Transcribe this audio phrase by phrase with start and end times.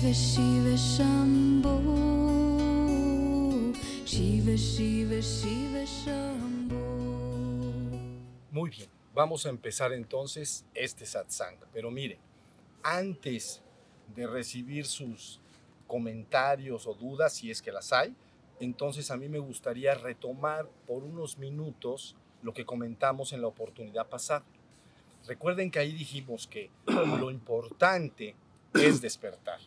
[0.00, 0.76] Shiva Shiva
[4.06, 6.34] Shiva Shiva Shiva
[8.50, 11.56] Muy bien, vamos a empezar entonces este satsang.
[11.74, 12.18] Pero mire,
[12.82, 13.60] antes
[14.16, 15.38] de recibir sus
[15.86, 18.16] comentarios o dudas, si es que las hay,
[18.58, 24.06] entonces a mí me gustaría retomar por unos minutos lo que comentamos en la oportunidad
[24.06, 24.46] pasada.
[25.26, 28.34] Recuerden que ahí dijimos que lo importante
[28.72, 29.60] es despertar.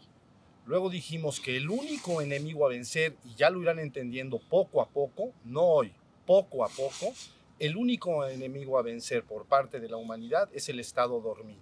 [0.65, 4.87] Luego dijimos que el único enemigo a vencer, y ya lo irán entendiendo poco a
[4.87, 5.93] poco, no hoy,
[6.25, 7.13] poco a poco,
[7.59, 11.61] el único enemigo a vencer por parte de la humanidad es el estado dormido.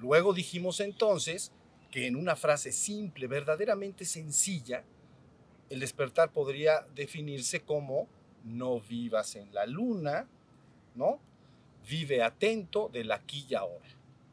[0.00, 1.52] Luego dijimos entonces
[1.90, 4.84] que en una frase simple, verdaderamente sencilla,
[5.70, 8.08] el despertar podría definirse como
[8.44, 10.26] no vivas en la luna,
[10.94, 11.20] ¿no?
[11.88, 13.88] Vive atento del aquí y ahora.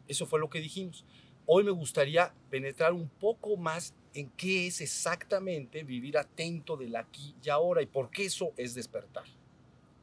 [0.08, 1.06] Eso fue lo que dijimos.
[1.52, 7.33] Hoy me gustaría penetrar un poco más en qué es exactamente vivir atento del aquí
[7.44, 9.23] y ahora y por qué eso es despertar.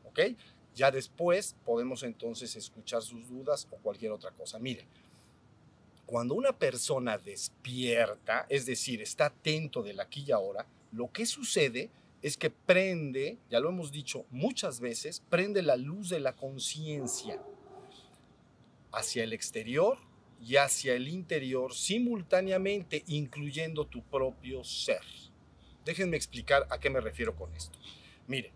[0.06, 0.18] ¿Ok?
[0.74, 4.58] Ya después podemos entonces escuchar sus dudas o cualquier otra cosa.
[4.58, 4.88] Mire,
[6.04, 11.90] cuando una persona despierta, es decir, está atento del aquí y ahora, lo que sucede
[12.22, 17.40] es que prende, ya lo hemos dicho muchas veces, prende la luz de la conciencia
[18.90, 20.05] hacia el exterior
[20.42, 25.00] y hacia el interior simultáneamente, incluyendo tu propio ser.
[25.84, 27.78] Déjenme explicar a qué me refiero con esto.
[28.26, 28.52] Miren,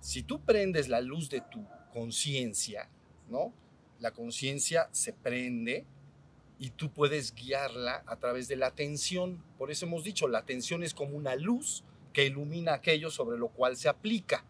[0.00, 2.88] si tú prendes la luz de tu conciencia,
[3.28, 3.52] ¿no?
[4.00, 5.86] La conciencia se prende
[6.58, 9.42] y tú puedes guiarla a través de la atención.
[9.58, 13.48] Por eso hemos dicho, la atención es como una luz que ilumina aquello sobre lo
[13.48, 14.44] cual se aplica.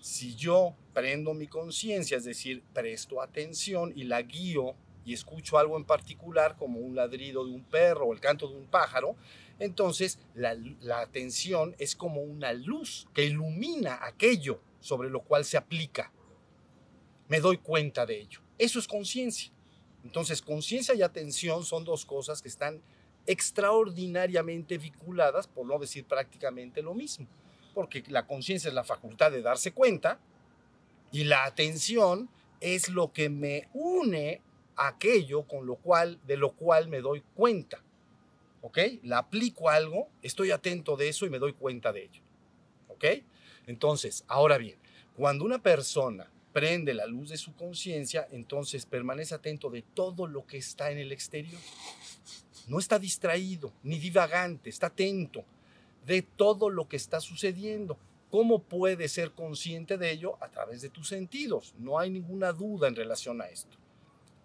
[0.00, 4.74] Si yo prendo mi conciencia, es decir, presto atención y la guío
[5.12, 8.66] escucho algo en particular, como un ladrido de un perro o el canto de un
[8.66, 9.16] pájaro,
[9.58, 15.56] entonces la, la atención es como una luz que ilumina aquello sobre lo cual se
[15.56, 16.12] aplica.
[17.28, 18.40] Me doy cuenta de ello.
[18.58, 19.52] Eso es conciencia.
[20.02, 22.82] Entonces, conciencia y atención son dos cosas que están
[23.26, 27.26] extraordinariamente vinculadas, por no decir prácticamente lo mismo,
[27.74, 30.18] porque la conciencia es la facultad de darse cuenta
[31.12, 32.28] y la atención
[32.60, 34.42] es lo que me une
[34.86, 37.82] aquello con lo cual de lo cual me doy cuenta.
[38.62, 38.78] ¿Ok?
[39.02, 42.22] La aplico algo, estoy atento de eso y me doy cuenta de ello.
[42.88, 43.04] ¿Ok?
[43.66, 44.76] Entonces, ahora bien,
[45.16, 50.46] cuando una persona prende la luz de su conciencia, entonces permanece atento de todo lo
[50.46, 51.60] que está en el exterior.
[52.68, 55.44] No está distraído ni divagante, está atento
[56.06, 57.98] de todo lo que está sucediendo.
[58.30, 60.36] ¿Cómo puede ser consciente de ello?
[60.40, 61.74] A través de tus sentidos.
[61.78, 63.76] No hay ninguna duda en relación a esto.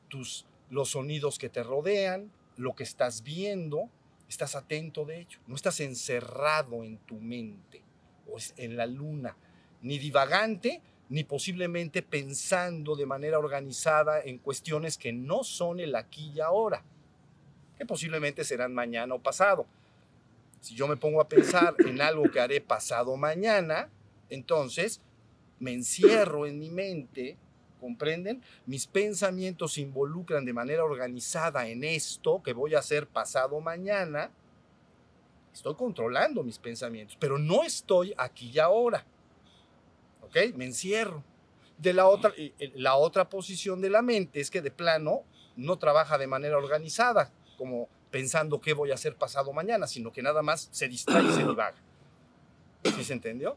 [0.07, 3.89] Tus, los sonidos que te rodean, lo que estás viendo,
[4.29, 5.39] estás atento de ello.
[5.47, 7.81] No estás encerrado en tu mente
[8.31, 9.35] o en la luna,
[9.81, 16.31] ni divagante, ni posiblemente pensando de manera organizada en cuestiones que no son el aquí
[16.35, 16.83] y ahora,
[17.77, 19.67] que posiblemente serán mañana o pasado.
[20.61, 23.89] Si yo me pongo a pensar en algo que haré pasado mañana,
[24.29, 25.01] entonces
[25.59, 27.37] me encierro en mi mente,
[27.85, 28.41] ¿comprenden?
[28.65, 34.31] Mis pensamientos se involucran de manera organizada en esto que voy a hacer pasado mañana.
[35.53, 39.05] Estoy controlando mis pensamientos, pero no estoy aquí y ahora.
[40.23, 40.55] ¿ok?
[40.55, 41.23] Me encierro.
[41.77, 42.33] De la otra,
[42.73, 45.21] la otra posición de la mente es que de plano
[45.55, 50.23] no trabaja de manera organizada, como pensando qué voy a hacer pasado mañana, sino que
[50.23, 51.77] nada más se distrae y se divaga.
[52.83, 53.55] ¿Sí se entendió?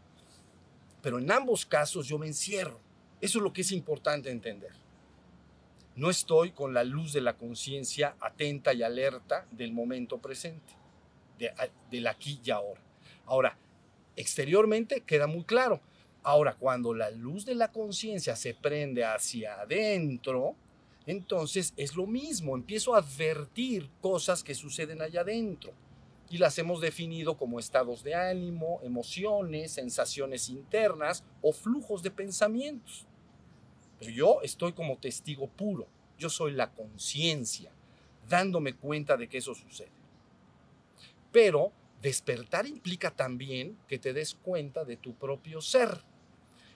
[1.00, 2.78] Pero en ambos casos yo me encierro.
[3.20, 4.72] Eso es lo que es importante entender.
[5.96, 10.74] No estoy con la luz de la conciencia atenta y alerta del momento presente,
[11.38, 11.52] de,
[11.90, 12.80] del aquí y ahora.
[13.26, 13.58] Ahora,
[14.14, 15.80] exteriormente queda muy claro.
[16.22, 20.54] Ahora, cuando la luz de la conciencia se prende hacia adentro,
[21.06, 25.72] entonces es lo mismo, empiezo a advertir cosas que suceden allá adentro
[26.30, 33.07] y las hemos definido como estados de ánimo, emociones, sensaciones internas o flujos de pensamientos.
[33.98, 35.86] Pero yo estoy como testigo puro,
[36.18, 37.70] yo soy la conciencia,
[38.28, 39.90] dándome cuenta de que eso sucede.
[41.32, 46.02] Pero despertar implica también que te des cuenta de tu propio ser.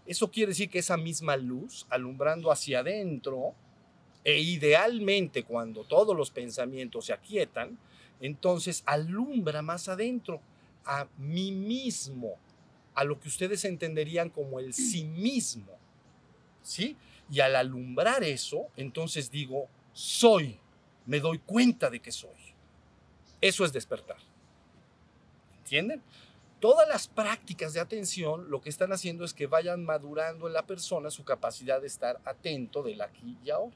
[0.04, 3.54] Eso quiere decir que esa misma luz, alumbrando hacia adentro,
[4.24, 7.78] e idealmente cuando todos los pensamientos se aquietan,
[8.20, 10.40] entonces alumbra más adentro
[10.84, 12.36] a mí mismo,
[12.94, 15.72] a lo que ustedes entenderían como el sí mismo.
[16.62, 16.96] ¿Sí?
[17.32, 20.61] Y al alumbrar eso, entonces digo, soy,
[21.06, 22.29] me doy cuenta de que soy.
[23.40, 24.19] Eso es despertar.
[25.61, 26.02] ¿Entienden?
[26.61, 30.67] Todas las prácticas de atención lo que están haciendo es que vayan madurando en la
[30.67, 33.75] persona su capacidad de estar atento del aquí y ahora.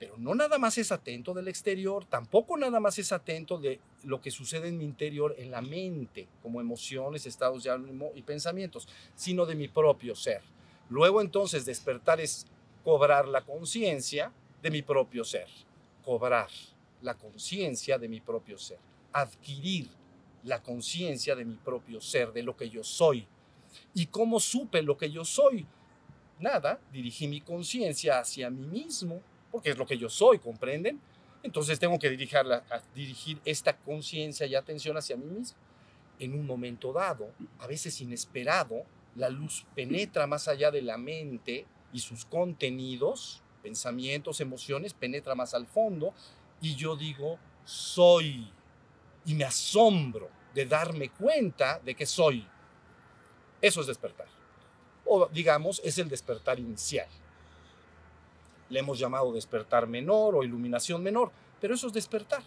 [0.00, 4.20] Pero no nada más es atento del exterior, tampoco nada más es atento de lo
[4.20, 8.88] que sucede en mi interior, en la mente, como emociones, estados de ánimo y pensamientos,
[9.14, 10.42] sino de mi propio ser.
[10.90, 12.48] Luego entonces despertar es
[12.84, 14.30] cobrar la conciencia
[14.62, 15.48] de mi propio ser,
[16.04, 16.48] cobrar
[17.00, 18.78] la conciencia de mi propio ser,
[19.12, 19.88] adquirir
[20.44, 23.26] la conciencia de mi propio ser, de lo que yo soy.
[23.94, 25.66] ¿Y cómo supe lo que yo soy?
[26.38, 31.00] Nada, dirigí mi conciencia hacia mí mismo, porque es lo que yo soy, ¿comprenden?
[31.42, 32.62] Entonces tengo que dirigirla,
[32.94, 35.56] dirigir esta conciencia y atención hacia mí mismo.
[36.18, 38.84] En un momento dado, a veces inesperado,
[39.16, 45.54] la luz penetra más allá de la mente y sus contenidos, pensamientos, emociones, penetra más
[45.54, 46.12] al fondo
[46.60, 48.52] y yo digo, soy
[49.24, 52.46] y me asombro de darme cuenta de que soy.
[53.60, 54.26] Eso es despertar.
[55.06, 57.08] O digamos, es el despertar inicial.
[58.68, 61.30] Le hemos llamado despertar menor o iluminación menor,
[61.60, 62.42] pero eso es despertar.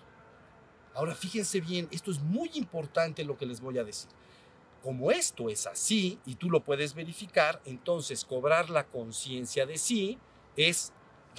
[0.94, 4.10] Ahora fíjense bien, esto es muy importante lo que les voy a decir.
[4.88, 10.18] Como esto es así y tú lo puedes verificar, entonces cobrar la conciencia de sí
[10.56, 10.94] es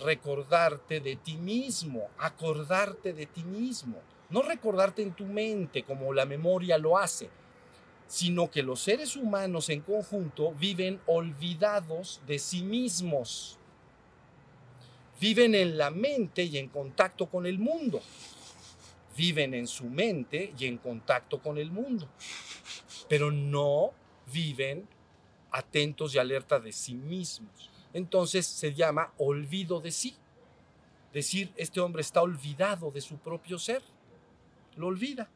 [0.04, 3.96] recordarte de ti mismo, acordarte de ti mismo
[4.30, 7.30] no recordarte en tu mente como la memoria lo hace,
[8.06, 13.58] sino que los seres humanos en conjunto viven olvidados de sí mismos.
[15.20, 18.00] Viven en la mente y en contacto con el mundo.
[19.18, 22.08] Viven en su mente y en contacto con el mundo.
[23.08, 23.92] Pero no
[24.32, 24.88] viven
[25.50, 27.70] atentos y alerta de sí mismos.
[27.92, 30.16] Entonces se llama olvido de sí.
[31.12, 33.82] Decir, este hombre está olvidado de su propio ser
[34.78, 35.28] lo olvida.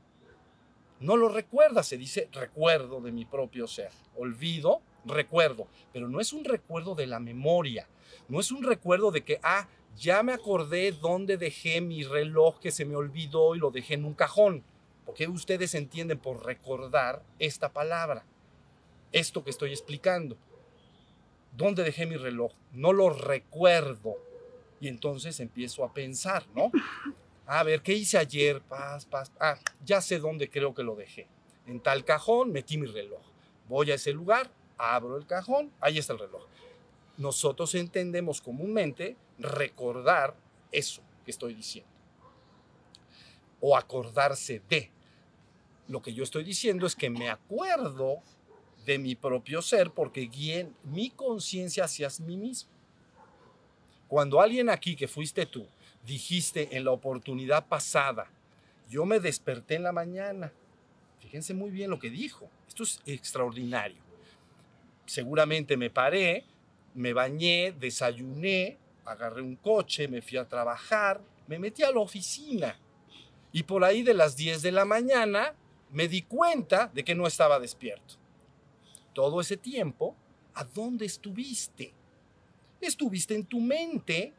[1.00, 3.90] No lo recuerda, se dice recuerdo de mi propio ser.
[4.16, 7.88] Olvido, recuerdo, pero no es un recuerdo de la memoria,
[8.28, 9.66] no es un recuerdo de que, ah,
[9.96, 14.04] ya me acordé dónde dejé mi reloj que se me olvidó y lo dejé en
[14.04, 14.64] un cajón.
[15.04, 18.24] Porque ustedes entienden por recordar esta palabra,
[19.10, 20.36] esto que estoy explicando.
[21.56, 22.52] ¿Dónde dejé mi reloj?
[22.72, 24.16] No lo recuerdo.
[24.80, 26.70] Y entonces empiezo a pensar, ¿no?
[27.46, 28.62] A ver, ¿qué hice ayer?
[28.62, 29.30] Paz, paz.
[29.38, 31.26] Ah, ya sé dónde creo que lo dejé.
[31.66, 33.22] En tal cajón metí mi reloj.
[33.68, 36.42] Voy a ese lugar, abro el cajón, ahí está el reloj.
[37.22, 40.34] Nosotros entendemos comúnmente recordar
[40.72, 41.88] eso que estoy diciendo.
[43.60, 44.90] O acordarse de.
[45.86, 48.16] Lo que yo estoy diciendo es que me acuerdo
[48.84, 52.72] de mi propio ser porque guíe mi conciencia hacia mí mismo.
[54.08, 55.64] Cuando alguien aquí que fuiste tú
[56.04, 58.28] dijiste en la oportunidad pasada,
[58.88, 60.52] yo me desperté en la mañana.
[61.20, 62.50] Fíjense muy bien lo que dijo.
[62.66, 64.02] Esto es extraordinario.
[65.06, 66.44] Seguramente me paré,
[66.94, 72.78] me bañé, desayuné, agarré un coche, me fui a trabajar, me metí a la oficina.
[73.52, 75.54] Y por ahí de las 10 de la mañana
[75.90, 78.14] me di cuenta de que no estaba despierto.
[79.12, 80.16] Todo ese tiempo,
[80.54, 81.92] ¿a dónde estuviste?
[82.80, 84.32] Estuviste en tu mente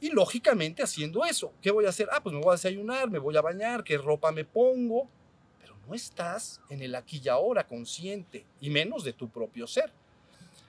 [0.00, 2.08] y lógicamente haciendo eso, ¿qué voy a hacer?
[2.12, 5.08] Ah, pues me voy a desayunar, me voy a bañar, qué ropa me pongo.
[5.60, 9.92] Pero no estás en el aquí y ahora consciente, y menos de tu propio ser.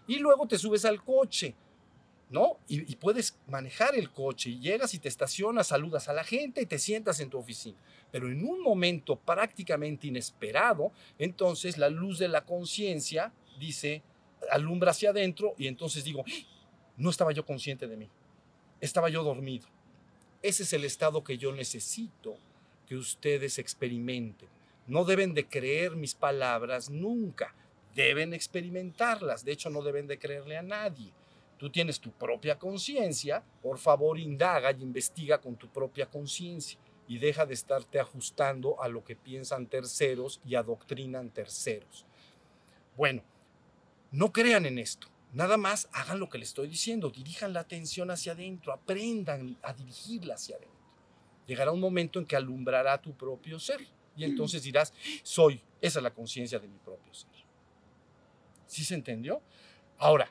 [0.08, 1.54] Y luego te subes al coche,
[2.30, 2.60] ¿no?
[2.68, 6.66] Y, puedes manejar el coche y llegas y te estacionas, saludas a la gente y
[6.66, 7.78] te sientas en tu oficina.
[8.12, 14.02] Pero en un momento prácticamente inesperado, entonces la luz de la conciencia dice,
[14.50, 16.48] alumbra hacia adentro y entonces digo, ¡Ah!
[16.98, 18.10] no estaba yo consciente de mí
[18.82, 19.68] estaba yo dormido.
[20.42, 22.38] Ese es el estado que yo necesito
[22.86, 24.50] que ustedes experimenten.
[24.86, 27.54] No deben de creer mis palabras nunca,
[27.98, 29.44] deben experimentarlas.
[29.44, 31.12] De hecho, no deben de creerle a nadie.
[31.58, 37.18] Tú tienes tu propia conciencia, por favor indaga y investiga con tu propia conciencia y
[37.18, 42.06] deja de estarte ajustando a lo que piensan terceros y adoctrinan terceros.
[42.96, 43.24] Bueno,
[44.12, 45.08] no crean en esto.
[45.34, 49.74] Nada más hagan lo que les estoy diciendo, dirijan la atención hacia adentro, aprendan a
[49.74, 50.78] dirigirla hacia adentro.
[51.48, 53.82] Llegará un momento en que alumbrará tu propio ser
[54.16, 57.47] y entonces dirás, soy, esa es la conciencia de mi propio ser.
[58.68, 59.42] ¿Sí se entendió?
[59.98, 60.30] Ahora,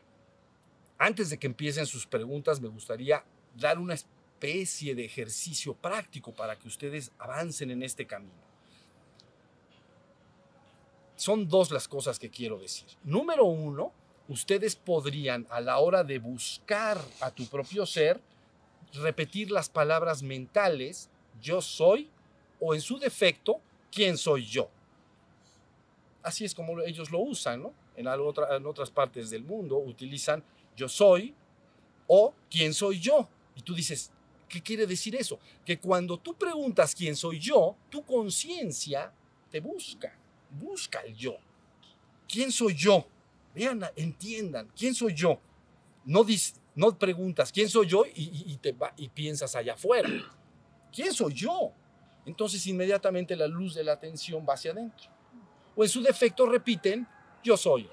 [0.99, 3.25] antes de que empiecen sus preguntas, me gustaría
[3.55, 8.47] dar una especie de ejercicio práctico para que ustedes avancen en este camino.
[11.16, 12.87] Son dos las cosas que quiero decir.
[13.02, 13.93] Número uno,
[14.28, 18.21] ustedes podrían a la hora de buscar a tu propio ser,
[18.93, 21.09] repetir las palabras mentales,
[21.40, 22.11] yo soy
[22.61, 24.69] o en su defecto, quién soy yo.
[26.23, 27.86] Así es como ellos lo usan, ¿no?
[27.97, 30.43] En, otra, en otras partes del mundo utilizan
[30.76, 31.35] yo soy
[32.07, 33.29] o quién soy yo.
[33.55, 34.12] Y tú dices,
[34.49, 35.38] ¿qué quiere decir eso?
[35.65, 39.12] Que cuando tú preguntas quién soy yo, tu conciencia
[39.50, 40.17] te busca,
[40.50, 41.37] busca el yo.
[42.29, 43.07] ¿Quién soy yo?
[43.55, 45.41] Vean, entiendan, ¿quién soy yo?
[46.05, 46.25] No,
[46.75, 50.09] no preguntas quién soy yo y, te y piensas allá afuera.
[50.93, 51.73] ¿Quién soy yo?
[52.26, 55.09] Entonces inmediatamente la luz de la atención va hacia adentro.
[55.75, 57.07] O en su defecto repiten,
[57.43, 57.88] yo soy.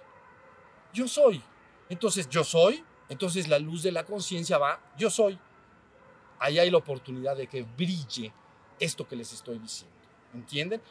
[0.94, 1.42] Yo soy.
[1.90, 5.38] Entonces yo soy, entonces la luz de la conciencia va, yo soy.
[6.40, 8.34] Ahí hay la oportunidad de que brille
[8.80, 9.96] esto que les estoy diciendo.
[10.34, 10.82] ¿Entienden?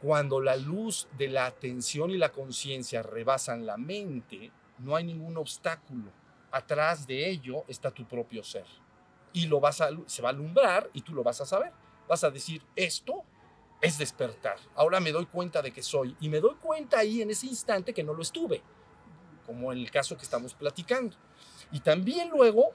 [0.00, 5.36] Cuando la luz de la atención y la conciencia rebasan la mente, no hay ningún
[5.36, 6.10] obstáculo.
[6.50, 8.66] Atrás de ello está tu propio ser.
[9.32, 11.72] Y lo vas a, se va a alumbrar y tú lo vas a saber.
[12.08, 13.24] Vas a decir, esto
[13.80, 14.56] es despertar.
[14.74, 16.16] Ahora me doy cuenta de que soy.
[16.20, 18.62] Y me doy cuenta ahí en ese instante que no lo estuve.
[19.46, 21.16] Como en el caso que estamos platicando.
[21.72, 22.72] Y también luego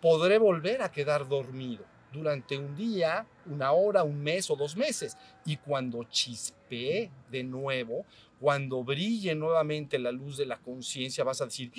[0.00, 5.16] podré volver a quedar dormido durante un día, una hora, un mes o dos meses.
[5.44, 8.04] Y cuando chispee de nuevo,
[8.40, 11.72] cuando brille nuevamente la luz de la conciencia, vas a decir,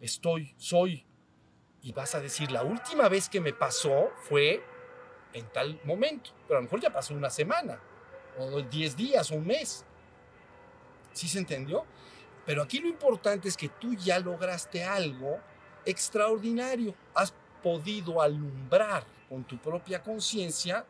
[0.00, 1.04] estoy, soy.
[1.82, 4.62] Y vas a decir, la última vez que me pasó fue
[5.32, 7.80] en tal momento, pero a lo mejor ya pasó una semana,
[8.38, 9.84] o diez días, o un mes.
[11.12, 11.84] ¿Sí se entendió?
[12.46, 15.38] Pero aquí lo importante es que tú ya lograste algo
[15.84, 16.94] extraordinario.
[17.14, 20.86] Has podido alumbrar con tu propia conciencia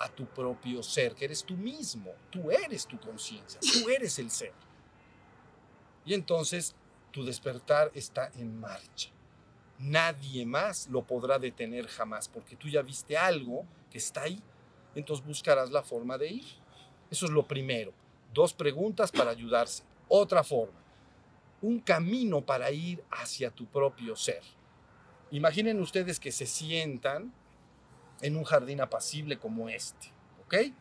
[0.00, 4.30] a tu propio ser, que eres tú mismo, tú eres tu conciencia, tú eres el
[4.30, 4.52] ser.
[6.04, 6.74] Y entonces
[7.10, 9.10] tu despertar está en marcha.
[9.78, 14.42] Nadie más lo podrá detener jamás, porque tú ya viste algo que está ahí,
[14.94, 16.46] entonces buscarás la forma de ir.
[17.10, 17.92] Eso es lo primero.
[18.32, 19.82] Dos preguntas para ayudarse.
[20.08, 20.78] Otra forma,
[21.60, 24.42] un camino para ir hacia tu propio ser.
[25.30, 27.32] Imaginen ustedes que se sientan
[28.22, 30.12] en un jardín apacible como este,
[30.44, 30.72] ¿ok?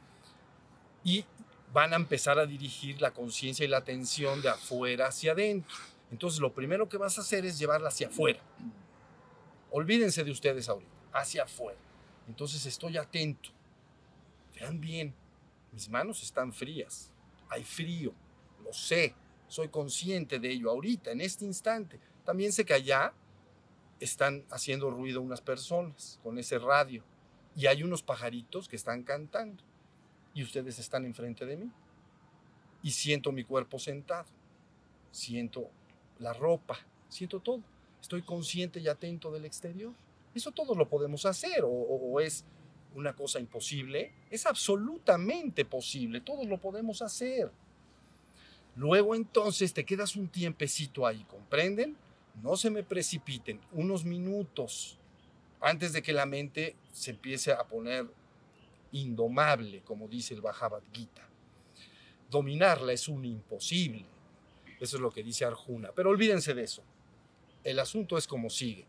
[1.04, 1.26] Y
[1.74, 5.76] van a empezar a dirigir la conciencia y la atención de afuera hacia adentro.
[6.12, 8.40] Entonces lo primero que vas a hacer es llevarla hacia afuera.
[9.72, 11.80] Olvídense de ustedes ahorita, hacia afuera.
[12.28, 13.50] Entonces estoy atento.
[14.56, 15.14] Vean bien,
[15.78, 17.12] mis manos están frías,
[17.50, 18.12] hay frío,
[18.64, 19.14] lo sé,
[19.48, 22.00] soy consciente de ello ahorita, en este instante.
[22.26, 23.14] También sé que allá
[24.00, 27.04] están haciendo ruido unas personas con ese radio
[27.56, 29.64] y hay unos pajaritos que están cantando
[30.34, 31.72] y ustedes están enfrente de mí.
[32.82, 34.26] Y siento mi cuerpo sentado,
[35.12, 35.70] siento
[36.18, 37.62] la ropa, siento todo.
[38.02, 39.94] Estoy consciente y atento del exterior.
[40.34, 42.46] Eso todo lo podemos hacer o, o es
[42.98, 44.12] una cosa imposible.
[44.32, 47.52] Es absolutamente posible, todos lo podemos hacer.
[48.76, 51.96] Luego entonces te quedas un tiempecito ahí, ¿comprenden?
[52.42, 54.98] No se me precipiten, unos minutos,
[55.62, 58.08] antes de que la mente se empiece a poner
[58.92, 61.28] indomable, como dice el Bhagavad Gita.
[62.32, 64.06] Dominarla es un imposible.
[64.80, 65.92] Eso es lo que dice Arjuna.
[65.96, 66.84] Pero olvídense de eso.
[67.64, 68.86] El asunto es como sigue.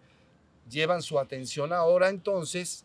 [0.68, 2.84] Llevan su atención ahora entonces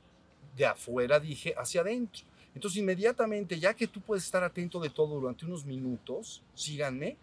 [0.55, 2.23] de afuera, dije, hacia adentro.
[2.55, 7.17] Entonces inmediatamente, ya que tú puedes estar atento de todo durante unos minutos, síganme,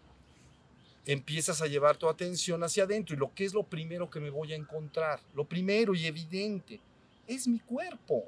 [1.05, 3.15] empiezas a llevar tu atención hacia adentro.
[3.15, 5.19] ¿Y lo que es lo primero que me voy a encontrar?
[5.33, 6.79] Lo primero y evidente
[7.27, 8.25] es mi cuerpo.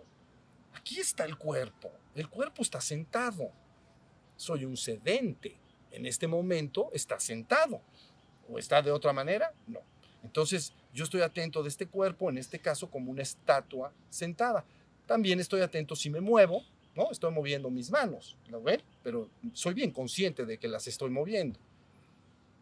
[0.73, 1.91] Aquí está el cuerpo.
[2.15, 3.51] El cuerpo está sentado.
[4.35, 5.57] Soy un sedente.
[5.91, 7.81] En este momento está sentado.
[8.49, 9.53] ¿O está de otra manera?
[9.67, 9.81] No.
[10.23, 14.63] Entonces yo estoy atento de este cuerpo, en este caso como una estatua sentada.
[15.13, 16.63] También estoy atento si me muevo,
[16.95, 17.11] ¿no?
[17.11, 18.81] Estoy moviendo mis manos, ¿lo ven?
[19.03, 21.59] Pero soy bien consciente de que las estoy moviendo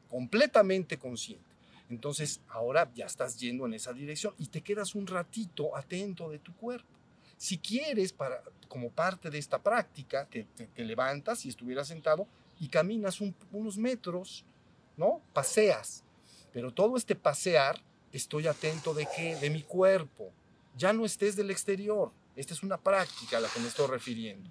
[0.10, 1.46] completamente consciente.
[1.89, 6.39] Entonces ahora ya estás yendo en esa dirección y te quedas un ratito atento de
[6.39, 6.89] tu cuerpo.
[7.38, 12.27] Si quieres, para, como parte de esta práctica, te, levantas si estuvieras sentado
[12.60, 13.22] y caminas
[13.53, 14.43] unos metros,
[14.98, 15.22] ¿no?
[15.31, 16.03] Paseas.
[16.51, 17.81] Pero todo este pasear,
[18.12, 19.38] estoy atento de qué?
[19.38, 20.34] De mi cuerpo.
[20.75, 22.12] Ya no estés del exterior.
[22.36, 24.50] Esta es una práctica a la que me estoy refiriendo.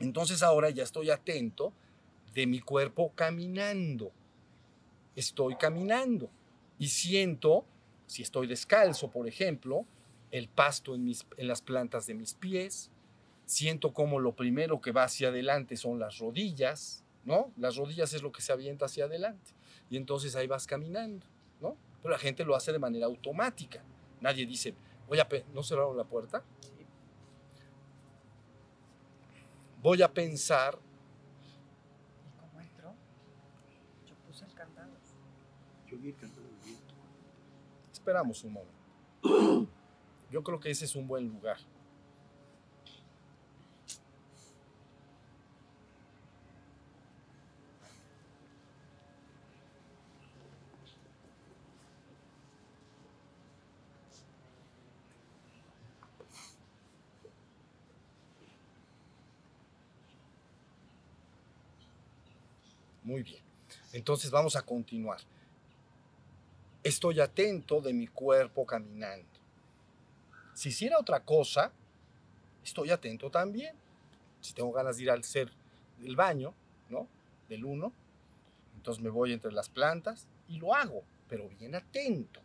[0.00, 1.72] Entonces ahora ya estoy atento
[2.34, 4.12] de mi cuerpo caminando
[5.18, 6.30] estoy caminando
[6.78, 7.64] y siento,
[8.06, 9.84] si estoy descalzo, por ejemplo,
[10.30, 12.90] el pasto en, mis, en las plantas de mis pies,
[13.44, 17.50] siento como lo primero que va hacia adelante son las rodillas, ¿no?
[17.56, 19.50] Las rodillas es lo que se avienta hacia adelante.
[19.90, 21.26] Y entonces ahí vas caminando,
[21.60, 21.76] ¿no?
[22.00, 23.82] Pero la gente lo hace de manera automática.
[24.20, 24.74] Nadie dice,
[25.08, 25.28] voy a...
[25.52, 26.44] ¿No cerraron la puerta?
[29.82, 30.78] voy a pensar,
[32.26, 32.94] ¿Y cómo entró?
[34.06, 34.92] Yo puse el candado.
[35.86, 36.78] Yo vi el cantado bien.
[37.92, 39.70] esperamos un momento.
[40.30, 41.56] Yo creo que ese es un buen lugar.
[63.08, 63.42] Muy bien.
[63.94, 65.18] Entonces vamos a continuar.
[66.82, 69.26] Estoy atento de mi cuerpo caminando.
[70.52, 71.72] Si hiciera otra cosa,
[72.62, 73.74] estoy atento también.
[74.42, 75.50] Si tengo ganas de ir al ser
[75.98, 76.52] del baño,
[76.90, 77.08] ¿no?
[77.48, 77.94] Del uno,
[78.76, 82.42] entonces me voy entre las plantas y lo hago, pero bien atento.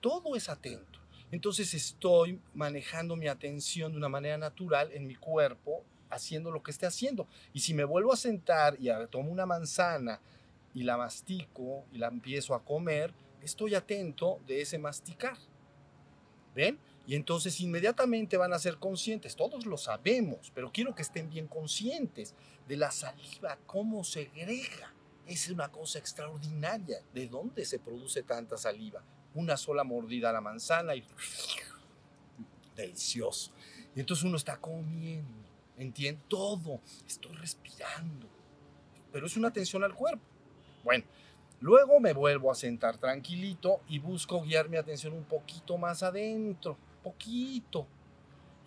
[0.00, 1.00] Todo es atento.
[1.32, 6.70] Entonces estoy manejando mi atención de una manera natural en mi cuerpo, haciendo lo que
[6.70, 7.26] esté haciendo.
[7.52, 10.20] Y si me vuelvo a sentar y tomo una manzana
[10.74, 15.36] y la mastico y la empiezo a comer, estoy atento de ese masticar.
[16.54, 16.78] ¿Ven?
[17.06, 21.48] Y entonces inmediatamente van a ser conscientes, todos lo sabemos, pero quiero que estén bien
[21.48, 22.34] conscientes
[22.68, 24.92] de la saliva, cómo segrega.
[25.26, 26.98] Es una cosa extraordinaria.
[27.12, 29.02] ¿De dónde se produce tanta saliva?
[29.34, 31.04] Una sola mordida a la manzana y
[32.76, 33.52] delicioso.
[33.94, 35.41] Y entonces uno está comiendo,
[35.82, 38.26] entiende todo, estoy respirando,
[39.12, 40.22] pero es una atención al cuerpo.
[40.82, 41.04] Bueno,
[41.60, 46.76] luego me vuelvo a sentar tranquilito y busco guiar mi atención un poquito más adentro,
[47.02, 47.86] poquito.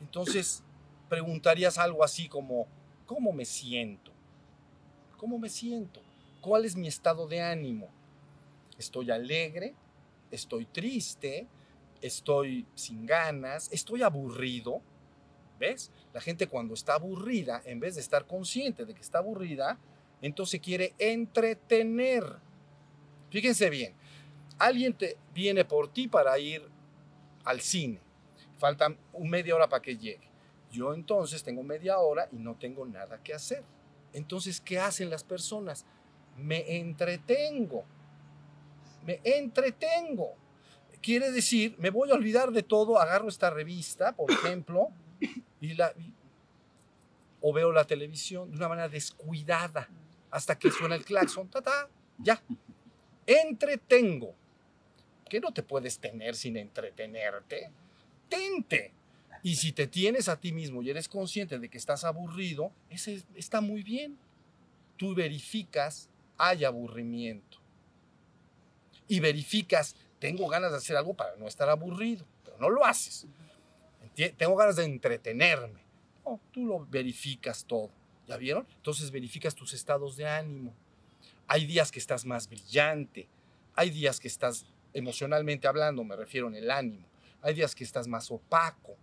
[0.02, 0.64] Entonces
[1.10, 2.68] preguntarías algo así como,
[3.06, 4.12] ¿cómo me siento?
[5.18, 6.02] ¿Cómo me siento?
[6.42, 7.90] ¿Cuál es mi estado de ánimo?
[8.78, 9.74] ¿Estoy alegre?
[10.32, 11.48] ¿Estoy triste?
[12.02, 13.72] ¿Estoy sin ganas?
[13.72, 14.82] ¿Estoy aburrido?
[15.60, 15.92] ¿Ves?
[16.14, 19.80] La gente cuando está aburrida, en vez de estar consciente de que está aburrida,
[20.22, 22.24] entonces quiere entretener.
[23.30, 23.94] Fíjense bien,
[24.58, 26.64] alguien te viene por ti para ir
[27.44, 28.00] al cine.
[28.58, 30.30] Falta un media hora para que llegue.
[30.72, 33.64] Yo entonces tengo media hora y no tengo nada que hacer.
[34.14, 35.86] Entonces, ¿qué hacen las personas?
[36.38, 37.84] Me entretengo.
[39.06, 40.34] Me entretengo.
[41.02, 44.90] Quiere decir, me voy a olvidar de todo, agarro esta revista, por ejemplo,
[47.42, 49.88] o veo la televisión de una manera descuidada
[50.32, 52.42] hasta que suena el claxon, ta, ta, ya.
[53.26, 54.34] Entretengo.
[55.30, 57.72] Que no te puedes tener sin entretenerte.
[58.30, 58.94] Tente.
[59.44, 63.16] Y si te tienes a ti mismo y eres consciente de que estás aburrido, ese
[63.16, 64.18] es- está muy bien.
[64.98, 67.58] Tú verificas, hay aburrimiento.
[69.08, 73.28] Y verificas, tengo ganas de hacer algo para no estar aburrido, pero no lo haces.
[74.38, 75.84] Tengo ganas de entretenerme.
[76.52, 77.92] Tú lo verificas todo.
[78.28, 78.66] ¿Ya vieron?
[78.78, 80.74] Entonces verificas tus estados de ánimo.
[81.48, 83.28] Hay días que estás más brillante.
[83.76, 87.06] Hay días que estás emocionalmente hablando, me refiero en el ánimo.
[87.42, 88.96] Hay días que estás más opaco.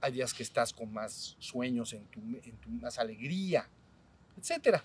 [0.00, 3.68] Hay días que estás con más sueños, en tu, en tu- más alegría,
[4.38, 4.84] etcétera.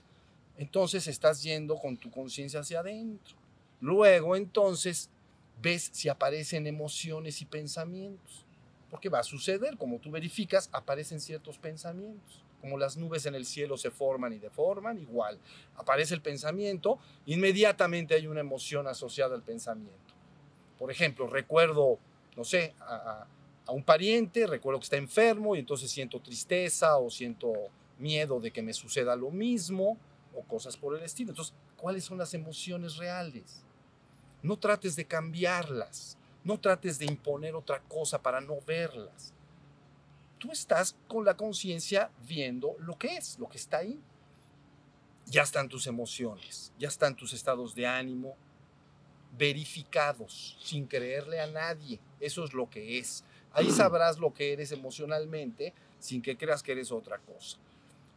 [0.57, 3.37] Entonces estás yendo con tu conciencia hacia adentro.
[3.79, 5.09] Luego entonces
[5.61, 8.45] ves si aparecen emociones y pensamientos.
[8.89, 12.43] Porque va a suceder, como tú verificas, aparecen ciertos pensamientos.
[12.61, 15.39] Como las nubes en el cielo se forman y deforman, igual.
[15.75, 20.13] Aparece el pensamiento, inmediatamente hay una emoción asociada al pensamiento.
[20.77, 21.99] Por ejemplo, recuerdo,
[22.35, 23.27] no sé, a,
[23.67, 27.53] un pariente, recuerdo que está enfermo y entonces siento tristeza o siento
[27.99, 29.95] miedo de que me suceda lo mismo
[30.33, 31.29] o cosas por el estilo.
[31.31, 33.63] Entonces, ¿cuáles son las emociones reales?
[34.41, 36.17] No trates de cambiarlas,
[36.49, 39.35] no trates de imponer otra cosa para no verlas.
[40.39, 44.01] Tú estás con la conciencia viendo lo que es, lo que está ahí.
[45.27, 48.35] Ya están tus emociones, ya están tus estados de ánimo
[49.37, 51.99] verificados, sin creerle a nadie.
[52.19, 53.23] Eso es lo que es.
[53.51, 57.59] Ahí sabrás lo que eres emocionalmente sin que creas que eres otra cosa.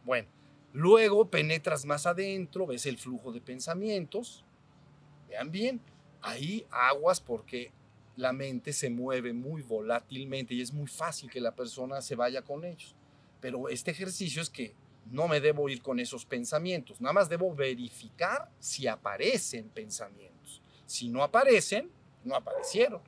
[0.03, 0.27] Bueno,
[0.71, 4.43] luego penetras más adentro, ves el flujo de pensamientos.
[5.29, 5.79] Vean bien,
[6.23, 7.71] ahí aguas porque
[8.15, 12.41] la mente se mueve muy volátilmente y es muy fácil que la persona se vaya
[12.41, 12.95] con ellos.
[13.39, 14.73] Pero este ejercicio es que
[15.11, 20.61] no me debo ir con esos pensamientos, nada más debo verificar si aparecen pensamientos.
[20.85, 21.89] Si no aparecen,
[22.23, 23.01] no aparecieron.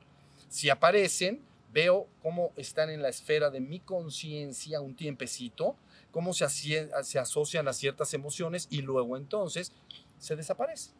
[0.48, 1.42] Si aparecen,
[1.72, 5.76] veo cómo están en la esfera de mi conciencia un tiempecito,
[6.10, 9.72] cómo se, se asocian a ciertas emociones y luego entonces
[10.18, 10.94] se desaparecen.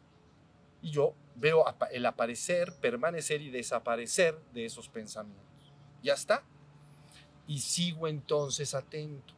[0.81, 5.73] Y yo veo el aparecer, permanecer y desaparecer de esos pensamientos.
[6.03, 6.43] Ya está.
[7.47, 9.33] Y sigo entonces atento.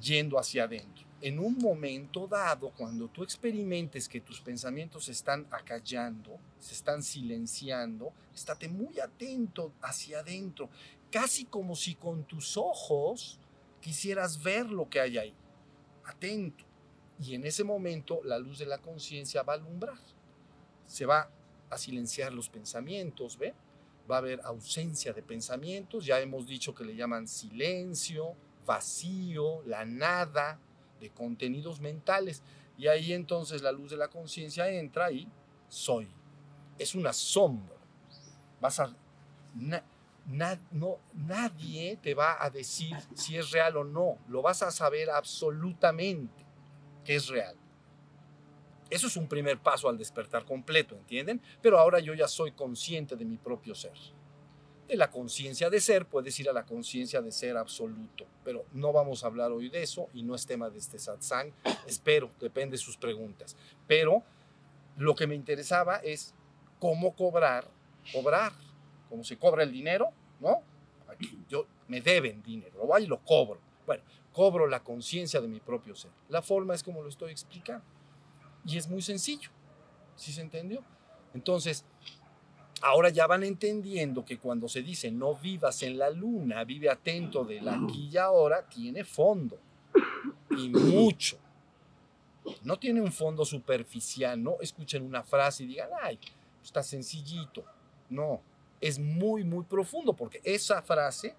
[0.00, 1.04] yendo hacia adentro.
[1.20, 7.02] En un momento dado, cuando tú experimentes que tus pensamientos se están acallando, se están
[7.02, 10.68] silenciando, estate muy atento hacia adentro,
[11.10, 13.38] casi como si con tus ojos
[13.80, 15.34] quisieras ver lo que hay ahí.
[16.04, 16.64] Atento.
[17.20, 19.98] Y en ese momento la luz de la conciencia va a alumbrar.
[20.86, 21.30] Se va
[21.70, 23.54] a silenciar los pensamientos, ¿ve?
[24.10, 26.04] Va a haber ausencia de pensamientos.
[26.04, 28.34] Ya hemos dicho que le llaman silencio,
[28.66, 30.58] vacío, la nada
[31.00, 32.42] de contenidos mentales.
[32.76, 35.28] Y ahí entonces la luz de la conciencia entra y
[35.68, 36.08] soy.
[36.78, 37.76] Es una sombra.
[38.60, 38.94] Vas a...
[41.14, 44.18] nadie te va a decir si es real o no.
[44.28, 46.44] Lo vas a saber absolutamente
[47.04, 47.56] que es real.
[48.90, 51.40] Eso es un primer paso al despertar completo, ¿entienden?
[51.62, 53.92] Pero ahora yo ya soy consciente de mi propio ser.
[54.88, 58.92] De la conciencia de ser puedes ir a la conciencia de ser absoluto, pero no
[58.92, 61.52] vamos a hablar hoy de eso y no es tema de este satsang.
[61.86, 63.56] Espero, depende de sus preguntas.
[63.86, 64.22] Pero
[64.98, 66.34] lo que me interesaba es
[66.78, 67.66] cómo cobrar,
[68.12, 68.52] cobrar,
[69.08, 70.60] como se cobra el dinero, ¿no?
[71.08, 73.58] Aquí, yo me deben dinero, lo voy y lo cobro.
[73.86, 76.10] Bueno, cobro la conciencia de mi propio ser.
[76.28, 77.84] La forma es como lo estoy explicando.
[78.64, 79.50] Y es muy sencillo.
[80.16, 80.82] ¿Sí se entendió?
[81.34, 81.84] Entonces,
[82.82, 87.44] ahora ya van entendiendo que cuando se dice no vivas en la luna, vive atento
[87.44, 89.58] del aquí y ahora, tiene fondo.
[90.50, 91.38] Y mucho.
[92.62, 94.42] No tiene un fondo superficial.
[94.42, 96.18] No escuchen una frase y digan, ay,
[96.62, 97.64] está sencillito.
[98.08, 98.40] No,
[98.80, 101.34] es muy, muy profundo porque esa frase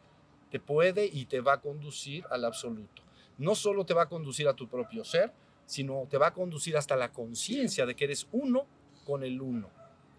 [0.49, 3.01] te puede y te va a conducir al absoluto.
[3.37, 5.31] No solo te va a conducir a tu propio ser,
[5.65, 8.65] sino te va a conducir hasta la conciencia de que eres uno
[9.05, 9.69] con el uno.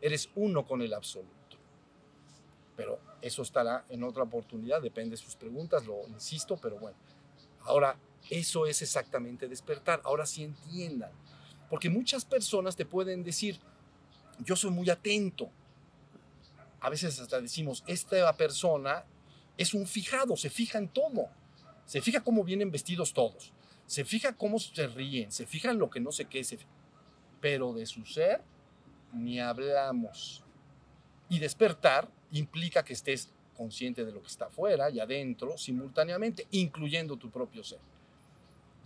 [0.00, 1.34] Eres uno con el absoluto.
[2.76, 6.96] Pero eso estará en otra oportunidad, depende de sus preguntas, lo insisto, pero bueno.
[7.62, 7.98] Ahora,
[8.30, 10.00] eso es exactamente despertar.
[10.04, 11.10] Ahora sí entiendan.
[11.70, 13.58] Porque muchas personas te pueden decir,
[14.44, 15.50] yo soy muy atento.
[16.80, 19.04] A veces hasta decimos, esta persona
[19.56, 21.28] es un fijado, se fija en todo.
[21.86, 23.52] Se fija cómo vienen vestidos todos.
[23.86, 26.42] Se fija cómo se ríen, se fija en lo que no sé qué.
[26.42, 26.58] Se...
[27.40, 28.42] Pero de su ser,
[29.12, 30.42] ni hablamos.
[31.28, 37.16] Y despertar implica que estés consciente de lo que está afuera y adentro simultáneamente, incluyendo
[37.16, 37.78] tu propio ser.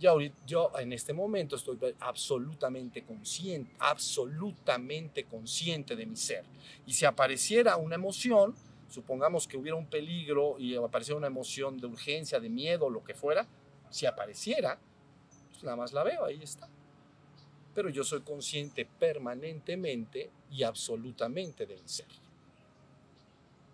[0.07, 6.43] Ahorita, yo en este momento estoy absolutamente consciente, absolutamente consciente de mi ser.
[6.87, 8.55] Y si apareciera una emoción,
[8.89, 13.13] supongamos que hubiera un peligro y apareciera una emoción de urgencia, de miedo, lo que
[13.13, 13.47] fuera,
[13.91, 14.79] si apareciera,
[15.65, 16.67] nada más la veo, ahí está.
[17.73, 22.07] Pero yo soy consciente permanentemente y absolutamente de mi ser.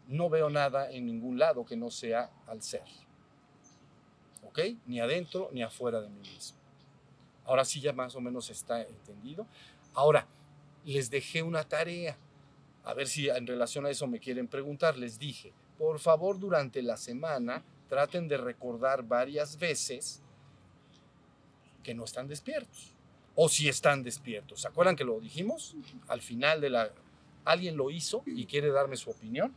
[0.07, 2.83] No veo nada en ningún lado que no sea al ser.
[4.47, 4.59] ¿Ok?
[4.85, 6.57] Ni adentro ni afuera de mí mismo.
[7.45, 9.47] Ahora sí ya más o menos está entendido.
[9.93, 10.27] Ahora,
[10.85, 12.17] les dejé una tarea.
[12.83, 14.97] A ver si en relación a eso me quieren preguntar.
[14.97, 20.21] Les dije, por favor, durante la semana traten de recordar varias veces
[21.87, 22.91] que no están despiertos.
[23.33, 24.59] O si están despiertos.
[24.59, 25.73] ¿Se acuerdan que lo dijimos?
[26.09, 26.91] Al final de la...
[27.45, 29.53] ¿Alguien lo hizo y quiere darme su opinión?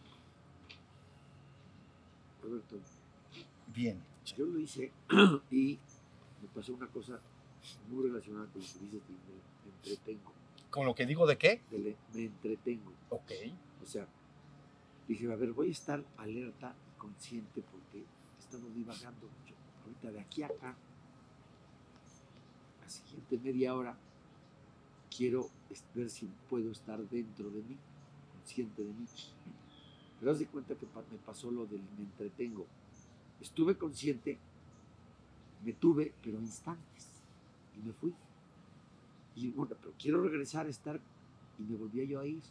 [2.41, 2.77] Roberto,
[3.75, 4.01] Bien.
[4.37, 4.93] yo lo hice
[5.51, 5.77] y
[6.41, 7.19] me pasó una cosa
[7.89, 10.33] muy relacionada con lo que dices de me, entretengo.
[10.71, 11.61] ¿Con lo que digo de qué?
[11.73, 12.93] de le- me entretengo.
[13.09, 13.33] Ok.
[13.83, 14.07] O sea,
[15.09, 19.55] dije, a ver, voy a estar alerta y consciente porque he estado divagando mucho.
[19.83, 20.77] Ahorita de aquí a acá,
[22.91, 23.97] siguiente media hora,
[25.15, 25.49] quiero
[25.95, 27.77] ver si puedo estar dentro de mí,
[28.35, 29.07] consciente de mí.
[30.19, 32.67] Pero haz de cuenta que me pasó lo del me entretengo.
[33.41, 34.39] Estuve consciente,
[35.65, 37.09] me tuve, pero instantes.
[37.77, 38.13] Y me fui.
[39.37, 41.01] Y bueno, pero quiero regresar a estar.
[41.59, 42.43] Y me volvía yo a ir.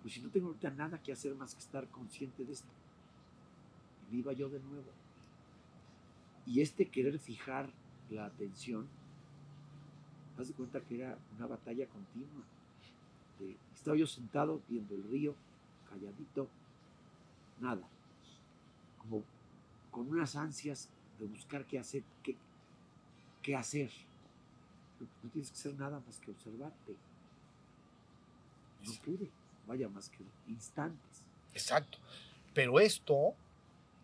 [0.00, 2.68] Pues si no tengo ahorita nada que hacer más que estar consciente de esto.
[4.08, 4.90] Y me iba yo de nuevo.
[6.46, 7.70] Y este querer fijar
[8.10, 8.88] la atención,
[10.38, 12.44] haz de cuenta que era una batalla continua.
[13.38, 15.34] De- estaba yo sentado viendo el río,
[15.88, 16.48] calladito,
[17.60, 17.82] nada.
[18.98, 19.22] Como
[19.90, 22.36] con unas ansias de buscar qué hacer, qué,
[23.42, 23.90] qué hacer.
[25.22, 26.94] No tienes que hacer nada más que observarte.
[28.84, 29.30] No pude,
[29.66, 31.22] vaya más que instantes.
[31.52, 31.98] Exacto.
[32.54, 33.34] Pero esto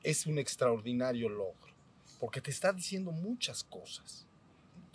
[0.03, 1.73] es un extraordinario logro,
[2.21, 4.27] porque te está diciendo muchas cosas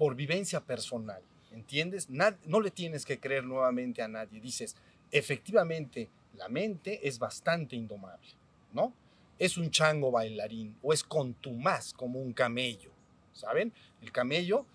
[0.03, 1.21] por vivencia personal,
[1.53, 2.09] ¿entiendes?
[2.09, 4.41] No le tienes que creer nuevamente a nadie.
[4.41, 4.75] Dices,
[5.09, 8.27] efectivamente, la mente es bastante indomable,
[8.73, 8.93] ¿no?
[9.39, 12.91] Es un chango bailarín o es contumaz como un camello,
[13.31, 13.71] ¿Saben?
[14.01, 14.65] El camello,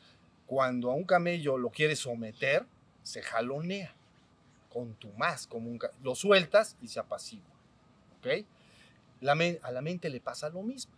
[0.46, 2.64] cuando a un camello lo quieres someter,
[3.02, 3.94] se jalonea
[4.72, 7.54] con tu más, como un, lo sueltas y se apacigua.
[8.16, 8.46] ¿Ok?
[9.62, 10.94] A la mente le pasa lo mismo.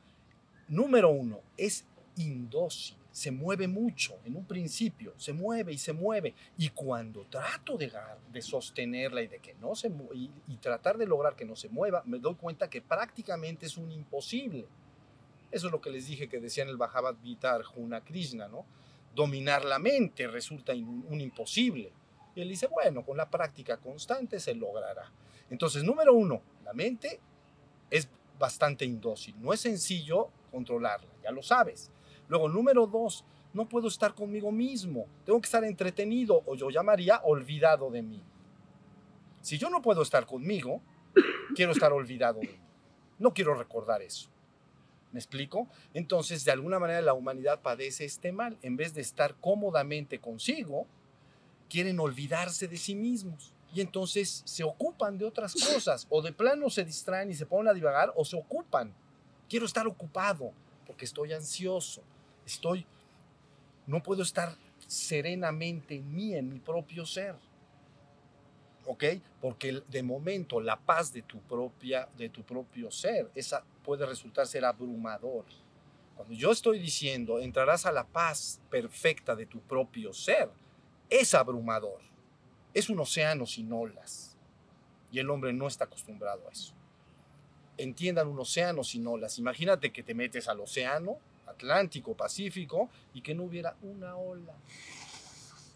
[0.69, 1.85] Número uno, es
[2.16, 6.35] indócil, se mueve mucho en un principio, se mueve y se mueve.
[6.57, 7.92] Y cuando trato de,
[8.33, 11.68] de sostenerla y de que no se y, y tratar de lograr que no se
[11.68, 14.66] mueva, me doy cuenta que prácticamente es un imposible.
[15.51, 18.64] Eso es lo que les dije que decía en el Bhagavad Gita Arjuna Krishna, ¿no?
[19.14, 21.92] Dominar la mente resulta un imposible.
[22.37, 25.11] Y él dice, bueno, con la práctica constante se logrará.
[25.51, 27.18] Entonces, número uno, la mente
[27.90, 29.35] es bastante indócil.
[29.40, 31.90] No es sencillo controlarla, ya lo sabes.
[32.31, 35.09] Luego, número dos, no puedo estar conmigo mismo.
[35.27, 38.23] Tengo que estar entretenido o yo llamaría olvidado de mí.
[39.40, 40.81] Si yo no puedo estar conmigo,
[41.57, 42.61] quiero estar olvidado de mí.
[43.19, 44.31] No quiero recordar eso.
[45.11, 45.66] ¿Me explico?
[45.93, 48.57] Entonces, de alguna manera la humanidad padece este mal.
[48.62, 50.87] En vez de estar cómodamente consigo,
[51.69, 53.53] quieren olvidarse de sí mismos.
[53.75, 56.07] Y entonces se ocupan de otras cosas.
[56.11, 58.95] O de plano se distraen y se ponen a divagar o se ocupan.
[59.49, 60.53] Quiero estar ocupado
[60.87, 62.03] porque estoy ansioso.
[62.53, 62.87] Estoy...
[63.87, 67.35] No puedo estar serenamente en mí, en mi propio ser.
[68.87, 69.05] ¿ok?
[69.41, 74.47] Porque de momento la paz de tu, propia, de tu propio ser, esa puede resultar
[74.47, 75.45] ser abrumador.
[76.17, 80.51] Cuando yo estoy diciendo, entrarás a la paz perfecta de tu propio ser,
[81.09, 82.01] es abrumador.
[82.75, 84.37] Es un océano sin olas.
[85.13, 86.75] Y el hombre no está acostumbrado a eso.
[87.77, 89.39] Entiendan un océano sin olas.
[89.39, 91.19] Imagínate que te metes al océano,
[91.61, 94.55] Atlántico, Pacífico, y que no hubiera una ola.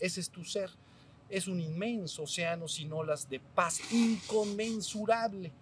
[0.00, 0.70] Ese es tu ser
[1.28, 5.52] es un inmenso océano sin olas de paz inconmensurable,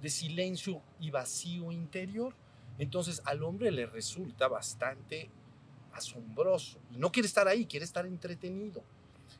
[0.00, 2.34] de silencio y vacío interior.
[2.78, 5.30] Entonces al hombre le resulta bastante
[5.92, 6.78] asombroso.
[6.90, 8.82] No quiere estar ahí, quiere estar entretenido.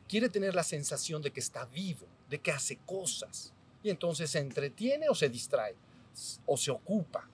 [0.07, 3.53] Quiere tener la sensación de que está vivo, de que hace cosas.
[3.83, 5.75] Y entonces se entretiene o se distrae,
[6.45, 7.27] o se ocupa,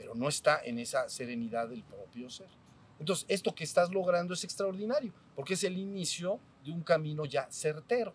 [0.00, 2.48] pero no está en esa serenidad del propio ser.
[2.98, 7.46] Entonces, esto que estás logrando es extraordinario, porque es el inicio de un camino ya
[7.50, 8.14] certero.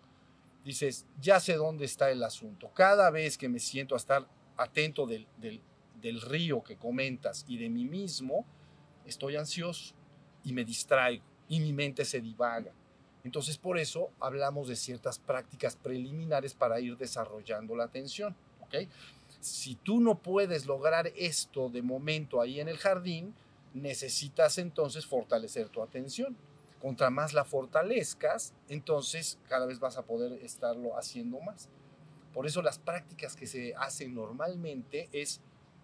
[0.63, 2.71] Dices, ya sé dónde está el asunto.
[2.73, 5.61] Cada vez que me siento a estar atento del, del,
[6.01, 8.47] del río que comentas y de mí mismo,
[9.05, 9.93] estoy ansioso
[10.43, 12.71] y me distraigo y mi mente se divaga.
[13.23, 18.35] Entonces, por eso hablamos de ciertas prácticas preliminares para ir desarrollando la atención.
[18.61, 18.89] ¿ok?
[19.45, 23.35] Si tú no puedes lograr esto de momento ahí en el jardín,
[23.75, 26.35] necesitas entonces fortalecer tu atención.
[26.81, 31.69] Contra más la fortalezcas, entonces cada vez vas a poder estarlo haciendo más.
[32.33, 35.41] Por eso las prácticas que se hacen normalmente es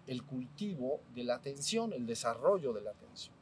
[0.08, 3.34] el cultivo de la atención, el desarrollo de la atención.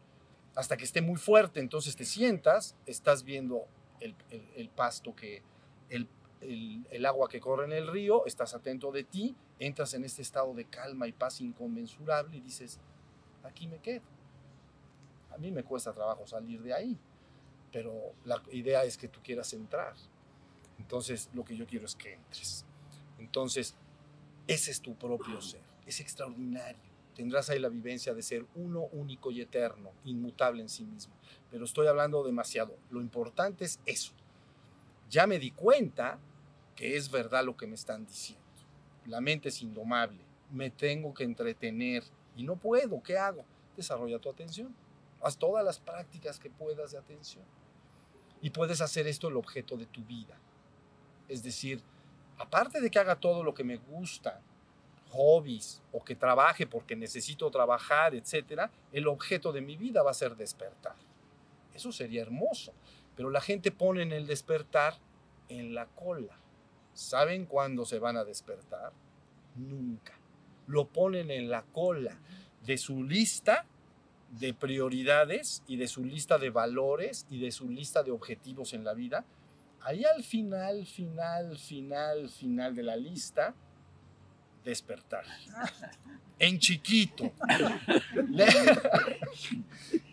[0.54, 3.66] Hasta que esté muy fuerte, entonces te sientas, estás viendo
[4.00, 4.14] el,
[4.54, 5.42] el, pasto que,
[5.88, 6.06] el,
[6.40, 10.22] el, el, agua que corre en el río, estás atento de ti, entras en este
[10.22, 12.79] estado de calma y paz inconmensurable y dices,
[13.44, 14.03] aquí me quedo.
[15.31, 16.98] A mí me cuesta trabajo salir de ahí,
[17.72, 19.94] pero la idea es que tú quieras entrar.
[20.79, 22.64] Entonces, lo que yo quiero es que entres.
[23.18, 23.76] Entonces,
[24.46, 26.90] ese es tu propio ser, es extraordinario.
[27.14, 31.12] Tendrás ahí la vivencia de ser uno único y eterno, inmutable en sí mismo.
[31.50, 32.76] Pero estoy hablando demasiado.
[32.88, 34.12] Lo importante es eso.
[35.11, 36.18] Ya me di cuenta
[36.80, 38.42] que es verdad lo que me están diciendo.
[39.04, 40.24] La mente es indomable.
[40.50, 42.02] Me tengo que entretener
[42.34, 43.02] y no puedo.
[43.02, 43.44] ¿Qué hago?
[43.76, 44.74] Desarrolla tu atención.
[45.22, 47.44] Haz todas las prácticas que puedas de atención.
[48.40, 50.38] Y puedes hacer esto el objeto de tu vida.
[51.28, 51.82] Es decir,
[52.38, 54.40] aparte de que haga todo lo que me gusta,
[55.10, 60.14] hobbies o que trabaje porque necesito trabajar, etcétera, el objeto de mi vida va a
[60.14, 60.96] ser despertar.
[61.74, 62.72] Eso sería hermoso.
[63.16, 64.94] Pero la gente pone en el despertar
[65.50, 66.40] en la cola.
[67.00, 68.92] ¿Saben cuándo se van a despertar?
[69.56, 70.12] Nunca.
[70.66, 72.18] Lo ponen en la cola
[72.66, 73.64] de su lista
[74.38, 78.84] de prioridades y de su lista de valores y de su lista de objetivos en
[78.84, 79.24] la vida.
[79.80, 83.54] Ahí al final, final, final, final de la lista,
[84.62, 85.24] despertar.
[86.38, 87.32] En chiquito.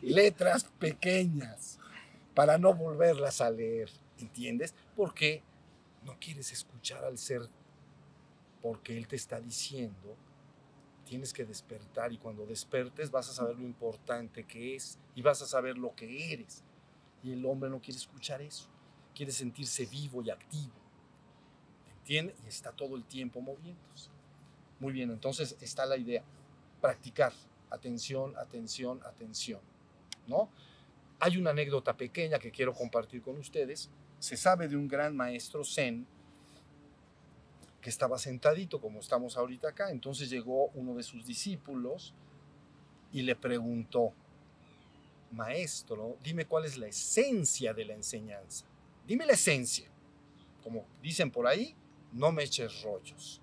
[0.02, 1.80] Letras pequeñas
[2.34, 4.74] para no volverlas a leer, ¿entiendes?
[4.96, 5.44] Porque
[6.08, 7.48] no quieres escuchar al ser
[8.62, 10.18] porque él te está diciendo
[11.08, 15.42] tienes que despertar y cuando despertes vas a saber lo importante que es y vas
[15.42, 16.64] a saber lo que eres.
[17.24, 18.68] Y el hombre no quiere escuchar eso,
[19.16, 20.74] quiere sentirse vivo y activo.
[22.00, 22.36] ¿Entiendes?
[22.46, 24.10] Y está todo el tiempo moviéndose.
[24.80, 26.24] Muy bien, entonces está la idea,
[26.82, 27.34] practicar,
[27.70, 29.62] atención, atención, atención.
[30.28, 30.50] ¿no?
[31.20, 33.90] Hay una anécdota pequeña que quiero compartir con ustedes.
[34.20, 36.08] Se sabe de un gran maestro zen
[37.82, 39.92] que estaba sentadito como estamos ahorita acá.
[39.92, 42.14] Entonces llegó uno de sus discípulos
[43.14, 44.14] y le preguntó,
[45.32, 48.66] maestro, dime cuál es la esencia de la enseñanza.
[49.06, 49.88] Dime la esencia.
[50.64, 51.76] Como dicen por ahí,
[52.12, 53.42] no me eches rollos.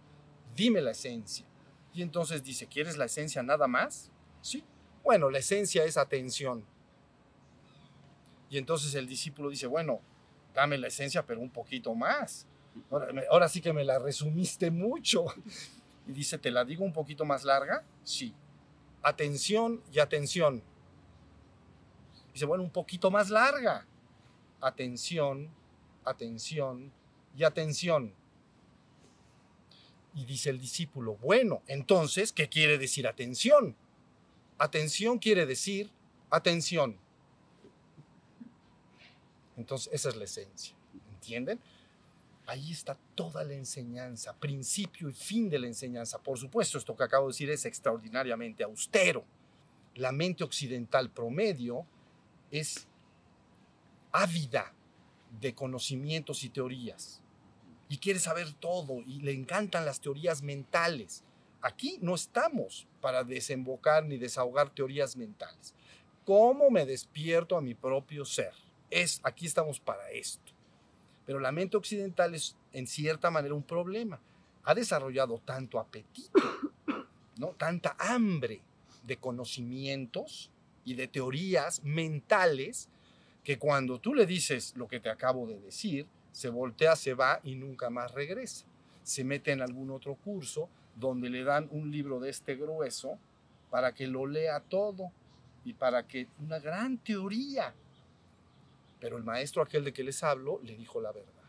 [0.55, 1.47] Dime la esencia.
[1.95, 4.11] Y entonces dice, ¿quieres la esencia nada más?
[4.43, 4.65] Sí.
[5.03, 6.65] Bueno, la esencia es atención.
[8.51, 10.01] Y entonces el discípulo dice, bueno,
[10.55, 12.47] dame la esencia, pero un poquito más.
[13.31, 15.27] Ahora, sí que me la resumiste mucho.
[16.07, 17.85] Y dice, ¿te la digo un poquito más larga?
[18.03, 18.35] Sí.
[19.03, 20.63] Atención y atención.
[22.33, 23.87] Dice, bueno, un poquito más larga.
[24.61, 25.51] Atención,
[26.05, 26.93] atención
[27.37, 28.15] y atención.
[30.15, 33.77] Y dice el discípulo, bueno, entonces, ¿qué quiere decir atención?
[34.59, 35.91] Atención quiere decir
[36.31, 36.99] atención.
[39.57, 40.75] Entonces, esa es la esencia.
[41.13, 41.61] ¿Entienden?
[42.47, 46.19] Ahí está toda la enseñanza, principio y fin de la enseñanza.
[46.19, 49.25] Por supuesto, esto que acabo de decir es extraordinariamente austero.
[49.95, 51.87] La mente occidental promedio
[52.51, 52.87] es
[54.13, 54.75] ávida
[55.41, 57.23] de conocimientos y teorías
[57.89, 61.25] y quiere saber todo y le encantan las teorías mentales.
[61.61, 65.75] Aquí no estamos para desembocar ni desahogar teorías mentales.
[66.25, 68.53] ¿Cómo me despierto a mi propio ser?
[68.95, 70.53] Es, aquí estamos para esto.
[71.27, 74.21] Pero la mente occidental es en cierta manera un problema.
[74.63, 76.41] Ha desarrollado tanto apetito,
[77.39, 77.49] ¿no?
[77.49, 78.61] tanta hambre
[79.03, 80.53] de conocimientos
[80.85, 82.89] y de teorías mentales
[83.43, 87.41] que cuando tú le dices lo que te acabo de decir, se voltea, se va
[87.43, 88.65] y nunca más regresa.
[89.03, 93.19] Se mete en algún otro curso donde le dan un libro de este grueso
[93.71, 95.11] para que lo lea todo
[95.65, 97.75] y para que una gran teoría.
[99.05, 101.45] Pero el maestro aquel de que les hablo le dijo la verdad.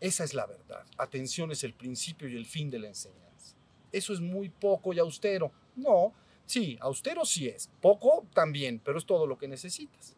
[0.00, 0.84] Esa es la verdad.
[0.98, 3.56] Atención es el principio y el fin de la enseñanza.
[3.90, 5.50] Eso es muy poco y austero.
[5.76, 6.12] No,
[6.44, 7.70] sí, austero sí es.
[7.80, 10.14] Poco también, pero es todo lo que necesitas.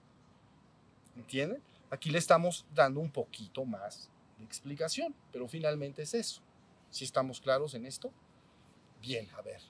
[1.14, 1.62] ¿Entienden?
[1.88, 6.42] Aquí le estamos dando un poquito más de explicación, pero finalmente es eso.
[6.90, 8.12] ¿Sí estamos claros en esto?
[9.00, 9.60] Bien, a ver.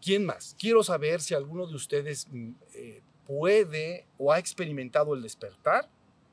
[0.00, 0.54] ¿Quién más?
[0.56, 5.88] Quiero saber si alguno de ustedes mm, eh, puede o ha experimentado el despertar,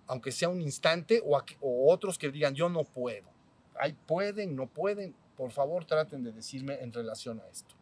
[0.07, 3.27] aunque sea un instante, o, o otros que digan yo no puedo.
[3.79, 5.15] Ay, pueden, no pueden.
[5.37, 7.75] Por favor, traten de decirme en relación a esto.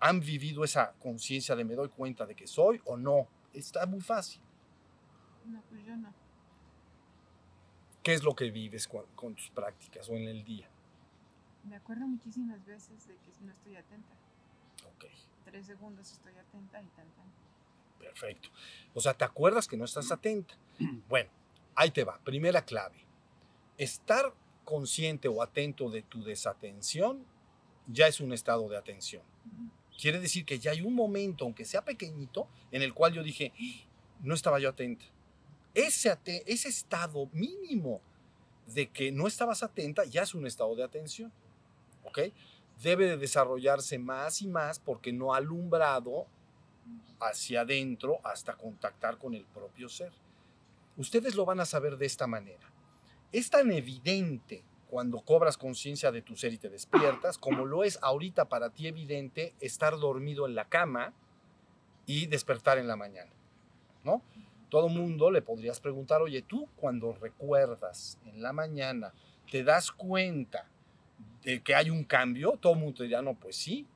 [0.00, 3.28] ¿Han vivido esa conciencia de me doy cuenta de que soy o no?
[3.52, 4.40] Está muy fácil.
[5.44, 6.12] No, pues yo no.
[8.02, 10.68] ¿Qué es lo que vives con, con tus prácticas o en el día?
[11.64, 14.14] Me acuerdo muchísimas veces de que no estoy atenta.
[14.86, 15.04] Ok,
[15.44, 17.49] Tres segundos estoy atenta y tan tan.
[18.00, 18.48] Perfecto.
[18.94, 20.54] O sea, ¿te acuerdas que no estás atenta?
[21.08, 21.30] Bueno,
[21.74, 22.18] ahí te va.
[22.24, 23.04] Primera clave.
[23.78, 24.34] Estar
[24.64, 27.24] consciente o atento de tu desatención
[27.86, 29.22] ya es un estado de atención.
[30.00, 33.52] Quiere decir que ya hay un momento, aunque sea pequeñito, en el cual yo dije,
[33.58, 33.86] "Ah,
[34.22, 35.04] no estaba yo atenta.
[35.74, 38.00] Ese, ese estado mínimo
[38.66, 41.32] de que no estabas atenta ya es un estado de atención.
[42.04, 42.18] ¿Ok?
[42.82, 46.26] Debe de desarrollarse más y más porque no ha alumbrado
[47.20, 50.12] hacia adentro hasta contactar con el propio ser.
[50.96, 52.70] Ustedes lo van a saber de esta manera.
[53.32, 57.98] Es tan evidente cuando cobras conciencia de tu ser y te despiertas, como lo es
[58.02, 61.12] ahorita para ti evidente estar dormido en la cama
[62.06, 63.30] y despertar en la mañana,
[64.02, 64.20] ¿no?
[64.68, 69.12] Todo mundo le podrías preguntar, oye, tú cuando recuerdas en la mañana,
[69.50, 70.68] te das cuenta
[71.42, 73.86] de que hay un cambio, todo el mundo te no, pues sí,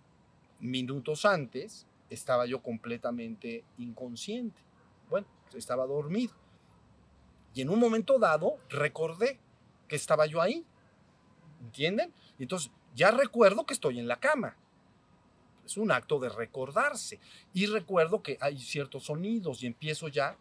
[0.61, 4.61] minutos antes estaba yo completamente inconsciente.
[5.11, 6.33] Bueno, estaba dormido.
[7.55, 9.39] Y en un momento dado recordé
[9.87, 10.67] que estaba yo ahí.
[11.61, 12.13] ¿Entienden?
[12.39, 14.57] Y entonces ya recuerdo que estoy en la cama.
[15.65, 17.21] Es un acto de recordarse.
[17.53, 20.37] Y recuerdo que hay ciertos sonidos y empiezo ya.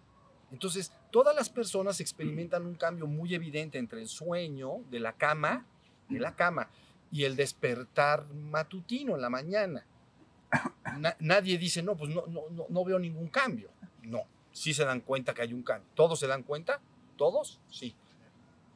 [0.52, 5.66] Entonces, todas las personas experimentan un cambio muy evidente entre el sueño de la cama,
[6.10, 6.70] de la cama,
[7.12, 9.86] y el despertar matutino en la mañana.
[11.00, 13.70] Na- nadie dice, no, pues no, no, no, no veo ningún cambio.
[14.04, 15.90] No, sí se dan cuenta que hay un cambio.
[15.96, 16.80] ¿Todos se dan cuenta?
[17.18, 17.60] ¿Todos?
[17.70, 17.96] Sí.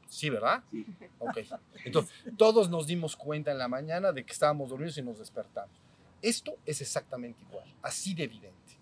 [0.08, 0.64] Sí, ¿verdad?
[0.72, 0.86] Sí.
[1.20, 1.38] Ok.
[1.84, 5.76] Entonces, todos nos dimos cuenta en la mañana de que estábamos dormidos y nos despertamos.
[6.22, 8.78] Esto es exactamente igual, así de evidente.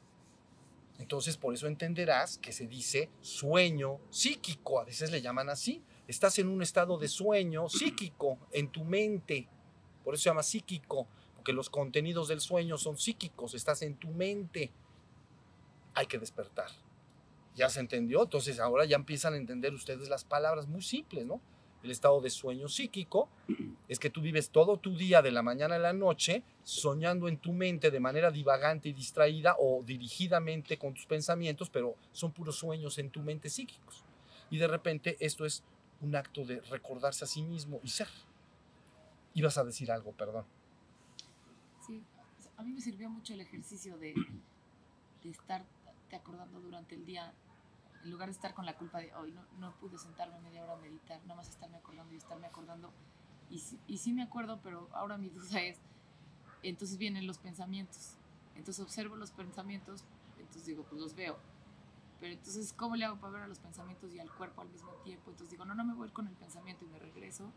[0.99, 5.83] Entonces, por eso entenderás que se dice sueño psíquico, a veces le llaman así.
[6.07, 9.47] Estás en un estado de sueño psíquico en tu mente,
[10.03, 11.07] por eso se llama psíquico,
[11.45, 14.71] que los contenidos del sueño son psíquicos, estás en tu mente.
[15.93, 16.69] Hay que despertar.
[17.55, 18.23] ¿Ya se entendió?
[18.23, 21.39] Entonces ahora ya empiezan a entender ustedes las palabras muy simples, ¿no?
[21.83, 23.29] El estado de sueño psíquico
[23.87, 27.37] es que tú vives todo tu día de la mañana a la noche soñando en
[27.37, 32.57] tu mente de manera divagante y distraída o dirigidamente con tus pensamientos, pero son puros
[32.57, 34.03] sueños en tu mente psíquicos.
[34.49, 35.63] Y de repente esto es
[36.01, 38.09] un acto de recordarse a sí mismo y ser.
[39.35, 40.45] Ibas a decir algo, perdón.
[41.85, 42.01] Sí,
[42.57, 44.13] a mí me sirvió mucho el ejercicio de,
[45.23, 45.63] de estar
[46.09, 47.33] te acordando durante el día,
[48.03, 50.73] en lugar de estar con la culpa de hoy no, no pude sentarme media hora
[50.73, 52.91] a meditar, nada más estarme acordando y estarme acordando.
[53.49, 55.79] Y, y sí me acuerdo, pero ahora mi duda es,
[56.63, 58.17] entonces vienen los pensamientos.
[58.55, 60.03] Entonces observo los pensamientos,
[60.37, 61.37] entonces digo, pues los veo.
[62.19, 64.91] Pero entonces, ¿cómo le hago para ver a los pensamientos y al cuerpo al mismo
[65.03, 65.31] tiempo?
[65.31, 67.51] Entonces digo, no, no me voy con el pensamiento y me regreso.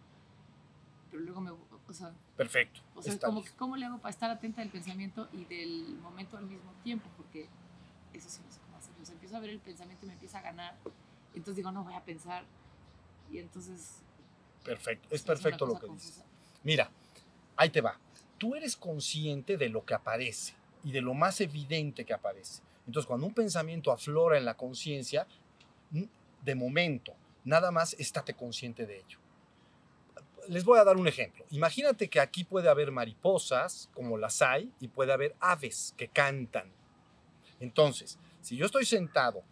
[1.10, 2.80] Pero luego me, o sea, Perfecto.
[2.94, 6.36] o sea, como que cómo le hago para estar atenta del pensamiento y del momento
[6.36, 7.48] al mismo tiempo, porque
[8.12, 9.02] eso sí no sé cómo hacerlo.
[9.02, 10.76] O sea, empiezo a ver el pensamiento y me empieza a ganar.
[11.34, 12.44] Entonces digo, no voy a pensar.
[13.30, 14.02] Y entonces.
[14.64, 15.08] Perfecto.
[15.10, 16.10] Es perfecto lo cosa que dices.
[16.16, 16.26] confusa.
[16.62, 16.90] Mira,
[17.56, 17.98] ahí te va.
[18.36, 20.54] Tú eres consciente de lo que aparece
[20.84, 22.62] y de lo más evidente que aparece.
[22.86, 25.26] Entonces, cuando un pensamiento aflora en la conciencia,
[25.90, 29.18] de momento, nada más estate consciente de ello.
[30.48, 31.44] Les voy a dar un ejemplo.
[31.50, 36.72] Imagínate que aquí puede haber mariposas, como las hay, y puede haber aves que cantan.
[37.60, 39.42] Entonces, si yo estoy sentado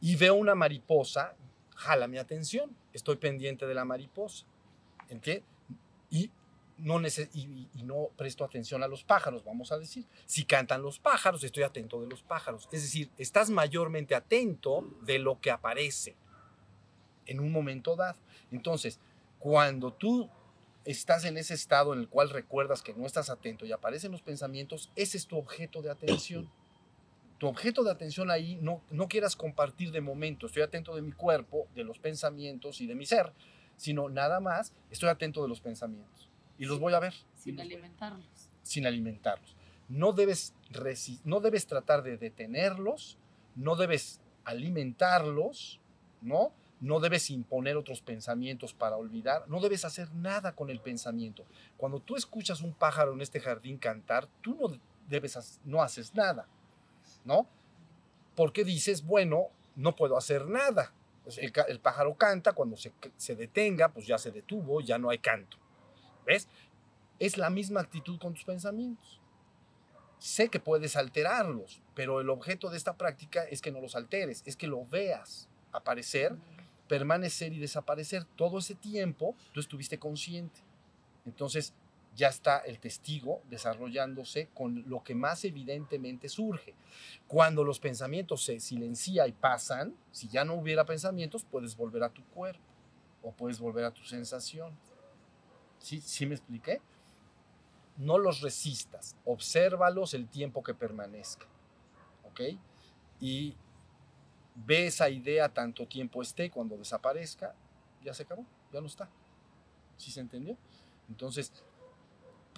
[0.00, 1.36] y veo una mariposa,
[1.76, 4.46] jala mi atención, estoy pendiente de la mariposa.
[5.08, 5.44] ¿Entiendes?
[6.10, 6.30] Y
[6.78, 10.06] no, y- y no presto atención a los pájaros, vamos a decir.
[10.26, 12.68] Si cantan los pájaros, estoy atento de los pájaros.
[12.72, 16.16] Es decir, estás mayormente atento de lo que aparece
[17.26, 18.18] en un momento dado.
[18.50, 18.98] Entonces,
[19.44, 20.30] cuando tú
[20.86, 24.22] estás en ese estado en el cual recuerdas que no estás atento y aparecen los
[24.22, 26.50] pensamientos, ese es tu objeto de atención.
[27.36, 31.12] Tu objeto de atención ahí no, no quieras compartir de momento, estoy atento de mi
[31.12, 33.34] cuerpo, de los pensamientos y de mi ser,
[33.76, 38.48] sino nada más estoy atento de los pensamientos y los voy a ver Sin alimentarlos.
[38.62, 39.56] sin alimentarlos.
[39.90, 40.54] No debes,
[41.22, 43.18] no debes tratar de detenerlos,
[43.56, 45.80] no debes alimentarlos,
[46.22, 46.50] ¿no?
[46.84, 51.44] No debes imponer otros pensamientos para olvidar, no debes hacer nada con el pensamiento.
[51.76, 54.78] Cuando tú escuchas un pájaro en este jardín cantar, tú no
[55.08, 56.46] debes, no haces nada,
[57.24, 57.48] ¿no?
[58.36, 60.92] Porque dices, bueno, no puedo hacer nada.
[61.22, 65.18] Pues el pájaro canta, cuando se, se detenga, pues ya se detuvo, ya no hay
[65.18, 65.56] canto.
[66.26, 66.48] ¿Ves?
[67.18, 69.20] es la misma actitud con tus pensamientos.
[70.18, 74.42] Sé que puedes alterarlos, pero el objeto de esta práctica es que no los alteres,
[74.46, 76.36] es que lo veas aparecer,
[76.88, 78.24] permanecer y desaparecer.
[78.36, 80.60] Todo ese tiempo tú estuviste consciente.
[81.26, 81.74] Entonces
[82.14, 86.74] ya está el testigo desarrollándose con lo que más evidentemente surge.
[87.26, 92.10] Cuando los pensamientos se silencian y pasan, si ya no hubiera pensamientos, puedes volver a
[92.10, 92.62] tu cuerpo
[93.22, 94.76] o puedes volver a tu sensación.
[95.78, 96.80] ¿Sí, ¿Sí me expliqué?
[97.96, 101.46] no los resistas, obsérvalos el tiempo que permanezca,
[102.24, 102.40] ¿ok?
[103.20, 103.56] Y
[104.54, 107.54] ve esa idea tanto tiempo esté, cuando desaparezca,
[108.02, 109.10] ya se acabó, ya no está.
[109.96, 110.56] ¿Sí se entendió?
[111.08, 111.52] Entonces,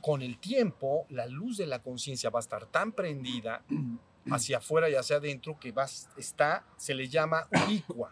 [0.02, 3.64] con el tiempo, la luz de la conciencia va a estar tan prendida
[4.30, 5.86] hacia afuera y hacia adentro que va,
[6.16, 8.10] está, se le llama ubicua,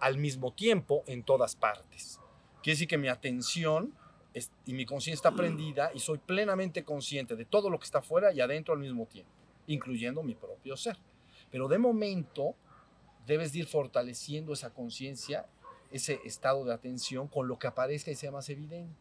[0.00, 2.18] al mismo tiempo en todas partes.
[2.62, 3.94] Quiere decir que mi atención
[4.32, 7.98] es- y mi conciencia está prendida y soy plenamente consciente de todo lo que está
[7.98, 9.30] afuera y adentro al mismo tiempo,
[9.66, 10.96] incluyendo mi propio ser.
[11.50, 12.54] Pero de momento
[13.26, 15.46] debes de ir fortaleciendo esa conciencia,
[15.90, 18.94] ese estado de atención con lo que aparezca y sea más evidente.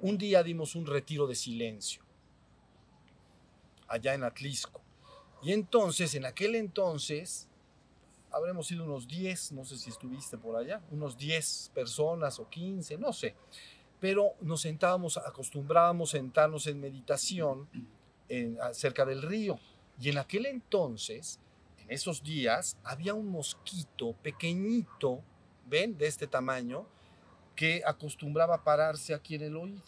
[0.00, 2.02] Un día dimos un retiro de silencio
[3.86, 4.80] allá en Atlisco.
[5.42, 7.48] Y entonces, en aquel entonces,
[8.30, 12.98] habremos sido unos 10, no sé si estuviste por allá, unos 10 personas o 15,
[12.98, 13.34] no sé.
[13.98, 17.68] Pero nos sentábamos, acostumbrábamos sentarnos en meditación
[18.72, 19.58] cerca del río.
[20.00, 21.38] Y en aquel entonces,
[21.78, 25.22] en esos días, había un mosquito pequeñito,
[25.66, 25.98] ¿ven?
[25.98, 26.86] De este tamaño,
[27.54, 29.82] que acostumbraba a pararse aquí en el oído.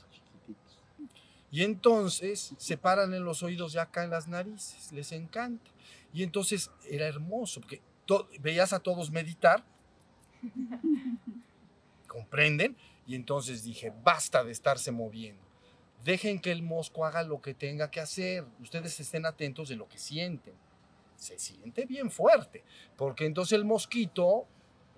[1.51, 5.71] Y entonces se paran en los oídos y acá en las narices, les encanta.
[6.13, 7.81] Y entonces era hermoso, porque
[8.41, 9.65] veías a todos meditar,
[12.07, 12.77] ¿comprenden?
[13.07, 15.52] Y entonces dije, basta de estarse moviendo.
[16.05, 18.45] Dejen que el mosco haga lo que tenga que hacer.
[18.61, 20.55] Ustedes estén atentos de lo que sienten.
[21.17, 22.65] Se siente bien fuerte,
[22.97, 24.47] porque entonces el mosquito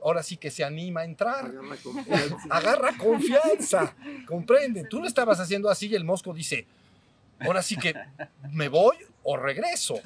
[0.02, 1.46] ahora sí que se anima a entrar.
[1.46, 2.46] Agarra confianza.
[2.50, 3.96] Agarra confianza,
[4.26, 4.84] comprende.
[4.84, 6.66] Tú lo estabas haciendo así y el mosco dice,
[7.40, 7.94] ahora sí que
[8.50, 10.00] me voy o regreso.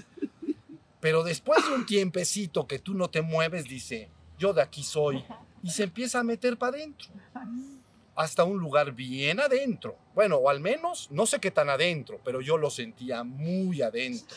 [1.01, 5.25] Pero después de un tiempecito que tú no te mueves, dice, yo de aquí soy.
[5.63, 7.09] Y se empieza a meter para adentro.
[8.19, 9.97] Hasta un lugar bien adentro.
[10.15, 14.37] Bueno, o al menos, no sé qué tan adentro, pero yo lo sentía muy adentro.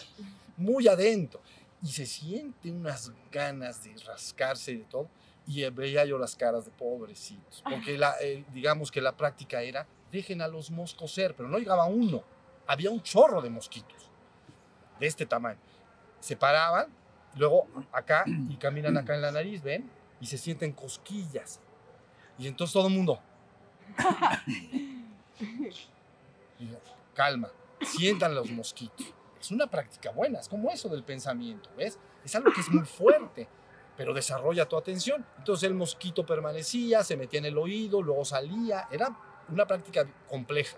[0.55, 1.41] Muy adentro.
[1.81, 5.09] Y se siente unas ganas de rascarse y de todo.
[5.47, 7.63] Y veía yo las caras de pobrecitos.
[7.67, 11.57] Porque la, eh, digamos que la práctica era, dejen a los moscos ser, pero no
[11.57, 12.23] llegaba uno.
[12.67, 14.11] Había un chorro de mosquitos.
[14.99, 15.59] De este tamaño
[16.21, 16.87] se paraban,
[17.35, 19.89] luego acá y caminan acá en la nariz, ¿ven?
[20.21, 21.59] Y se sienten cosquillas.
[22.37, 23.19] Y entonces todo el mundo.
[27.13, 27.51] Calma,
[27.81, 29.13] sientan los mosquitos.
[29.39, 31.97] Es una práctica buena, es como eso del pensamiento, ¿ves?
[32.23, 33.47] Es algo que es muy fuerte,
[33.97, 35.25] pero desarrolla tu atención.
[35.37, 38.87] Entonces el mosquito permanecía, se metía en el oído, luego salía.
[38.91, 39.17] Era
[39.49, 40.77] una práctica compleja.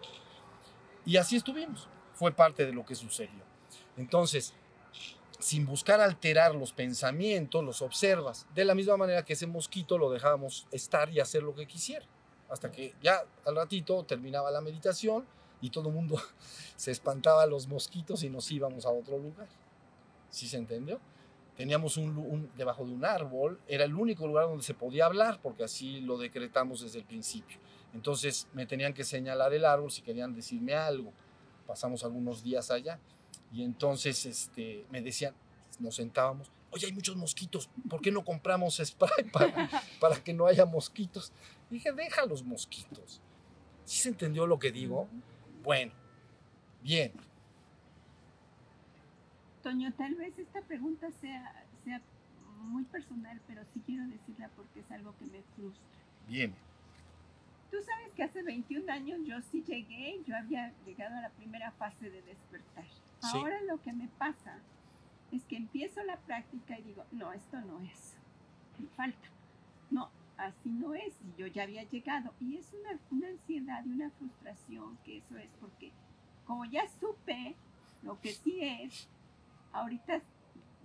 [1.05, 1.89] Y así estuvimos.
[2.13, 3.43] Fue parte de lo que sucedió.
[3.97, 4.53] Entonces,
[5.39, 8.47] sin buscar alterar los pensamientos, los observas.
[8.55, 12.05] De la misma manera que ese mosquito lo dejábamos estar y hacer lo que quisiera.
[12.53, 15.25] Hasta que ya al ratito terminaba la meditación
[15.59, 16.21] y todo el mundo
[16.75, 19.47] se espantaba a los mosquitos y nos íbamos a otro lugar.
[20.29, 20.99] ¿Sí se entendió?
[21.57, 25.39] Teníamos un, un- debajo de un árbol, era el único lugar donde se podía hablar,
[25.41, 27.57] porque así lo decretamos desde el principio.
[27.93, 31.11] Entonces me tenían que señalar el árbol si querían decirme algo.
[31.65, 32.99] Pasamos algunos días allá
[33.51, 35.33] y entonces este, me decían,
[35.79, 39.69] nos sentábamos, oye, hay muchos mosquitos, ¿por qué no compramos spray para,
[39.99, 41.31] para que no haya mosquitos?
[41.69, 43.21] Dije, deja los mosquitos.
[43.85, 45.07] ¿Sí se entendió lo que digo?
[45.63, 45.93] Bueno,
[46.81, 47.13] bien.
[49.61, 52.01] Toño, tal vez esta pregunta sea, sea
[52.59, 55.83] muy personal, pero sí quiero decirla porque es algo que me frustra.
[56.27, 56.55] Bien.
[57.71, 61.71] Tú sabes que hace 21 años yo sí llegué, yo había llegado a la primera
[61.71, 62.85] fase de despertar.
[62.85, 63.29] Sí.
[63.33, 64.59] Ahora lo que me pasa
[65.35, 68.15] es que empiezo la práctica y digo, no, esto no es,
[68.79, 69.29] me falta.
[69.89, 72.33] No, así no es, y yo ya había llegado.
[72.39, 75.91] Y es una, una ansiedad y una frustración que eso es porque
[76.45, 77.55] como ya supe
[78.03, 79.07] lo que sí es,
[79.71, 80.21] ahorita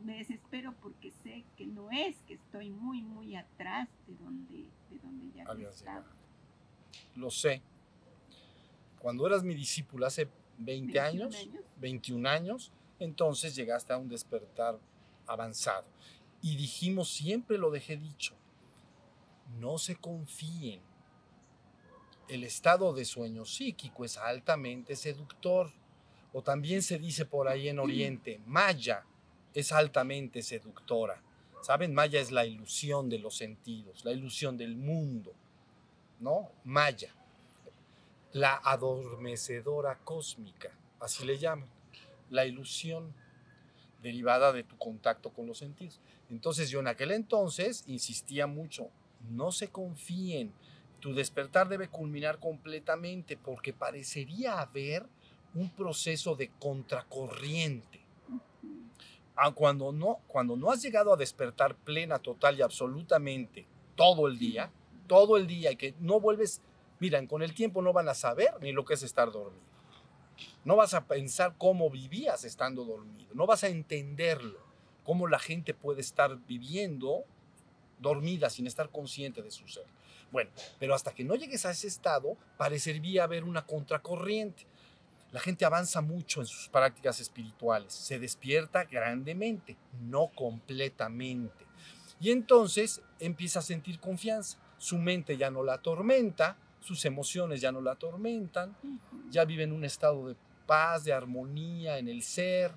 [0.04, 4.98] me desespero porque sé que no es, que estoy muy, muy atrás de donde, de
[5.02, 6.06] donde ya llegado.
[7.16, 7.60] Lo sé.
[9.00, 10.28] Cuando eras mi discípula hace
[10.58, 11.48] 20 21 años,
[11.80, 14.78] 21 años, entonces llegaste a un despertar
[15.26, 15.86] avanzado.
[16.42, 18.34] Y dijimos, siempre lo dejé dicho,
[19.58, 20.80] no se confíen.
[22.28, 25.72] El estado de sueño psíquico es altamente seductor.
[26.32, 29.04] O también se dice por ahí en Oriente, Maya
[29.54, 31.22] es altamente seductora.
[31.62, 31.94] ¿Saben?
[31.94, 35.32] Maya es la ilusión de los sentidos, la ilusión del mundo.
[36.20, 36.50] ¿No?
[36.64, 37.14] Maya.
[38.32, 40.70] La adormecedora cósmica,
[41.00, 41.77] así le llaman.
[42.30, 43.14] La ilusión
[44.02, 46.00] derivada de tu contacto con los sentidos.
[46.30, 48.90] Entonces yo en aquel entonces insistía mucho,
[49.30, 50.52] no se confíen,
[51.00, 55.06] tu despertar debe culminar completamente porque parecería haber
[55.54, 58.00] un proceso de contracorriente.
[59.36, 64.38] Ah, Cuando no, cuando no has llegado a despertar plena, total y absolutamente todo el
[64.38, 64.70] día,
[65.06, 66.60] todo el día y que no vuelves,
[66.98, 69.67] miran, con el tiempo no van a saber ni lo que es estar dormido.
[70.64, 74.60] No vas a pensar cómo vivías estando dormido, no vas a entenderlo,
[75.04, 77.24] cómo la gente puede estar viviendo
[77.98, 79.86] dormida sin estar consciente de su ser.
[80.30, 84.66] Bueno, pero hasta que no llegues a ese estado, parecería haber una contracorriente.
[85.32, 91.66] La gente avanza mucho en sus prácticas espirituales, se despierta grandemente, no completamente.
[92.20, 94.58] Y entonces empieza a sentir confianza.
[94.78, 98.76] Su mente ya no la atormenta, sus emociones ya no la atormentan,
[99.30, 102.72] ya vive en un estado de paz, de armonía en el ser,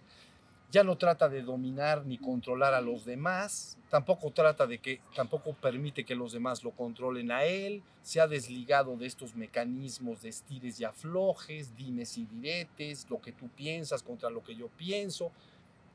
[0.71, 5.53] ya no trata de dominar ni controlar a los demás, tampoco trata de que, tampoco
[5.53, 10.29] permite que los demás lo controlen a él, se ha desligado de estos mecanismos de
[10.29, 15.31] estires y aflojes, dimes y diretes, lo que tú piensas contra lo que yo pienso.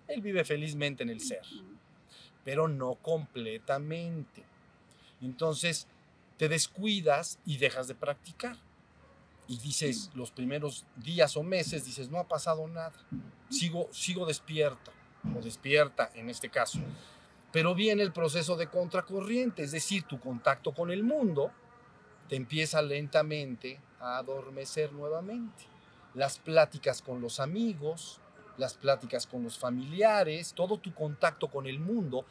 [0.06, 1.42] Él vive felizmente en el ser,
[2.44, 4.44] pero no completamente.
[5.22, 5.88] Entonces,
[6.36, 8.56] te descuidas y dejas de practicar.
[9.48, 12.94] Y dices, los primeros días o meses, dices, no ha pasado nada.
[13.48, 14.90] Sigo, sigo despierta,
[15.36, 16.80] o despierta en este caso.
[17.52, 21.52] Pero viene el proceso de contracorriente, es decir, tu contacto con el mundo
[22.28, 25.64] te empieza lentamente a adormecer nuevamente.
[26.14, 28.20] Las pláticas con los amigos,
[28.58, 32.26] las pláticas con los familiares, todo tu contacto con el mundo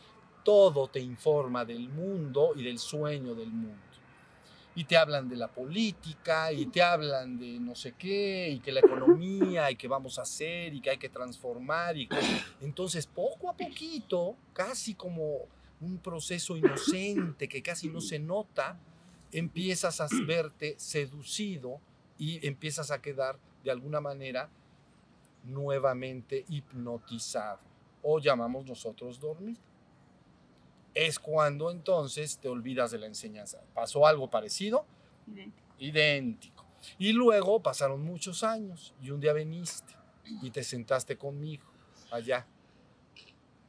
[0.46, 3.82] todo te informa del mundo y del sueño del mundo.
[4.76, 8.72] Y te hablan de la política, y te hablan de no sé qué, y que
[8.72, 11.96] la economía, y que vamos a hacer, y que hay que transformar.
[11.96, 12.10] Y
[12.62, 15.40] Entonces, poco a poquito, casi como
[15.80, 18.78] un proceso inocente que casi no se nota,
[19.32, 21.80] empiezas a verte seducido
[22.18, 24.50] y empiezas a quedar de alguna manera
[25.44, 27.60] nuevamente hipnotizado
[28.02, 29.58] o llamamos nosotros dormir.
[30.96, 33.62] Es cuando entonces te olvidas de la enseñanza.
[33.74, 34.86] ¿Pasó algo parecido?
[35.28, 35.68] Idéntico.
[35.78, 36.66] Idéntico.
[36.98, 39.94] Y luego pasaron muchos años y un día viniste
[40.42, 41.66] y te sentaste conmigo
[42.12, 42.48] allá,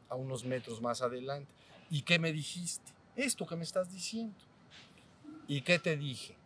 [0.08, 1.52] a unos metros más adelante.
[1.90, 2.92] ¿Y qué me dijiste?
[3.16, 4.36] Esto que me estás diciendo.
[5.48, 6.36] ¿Y qué te dije?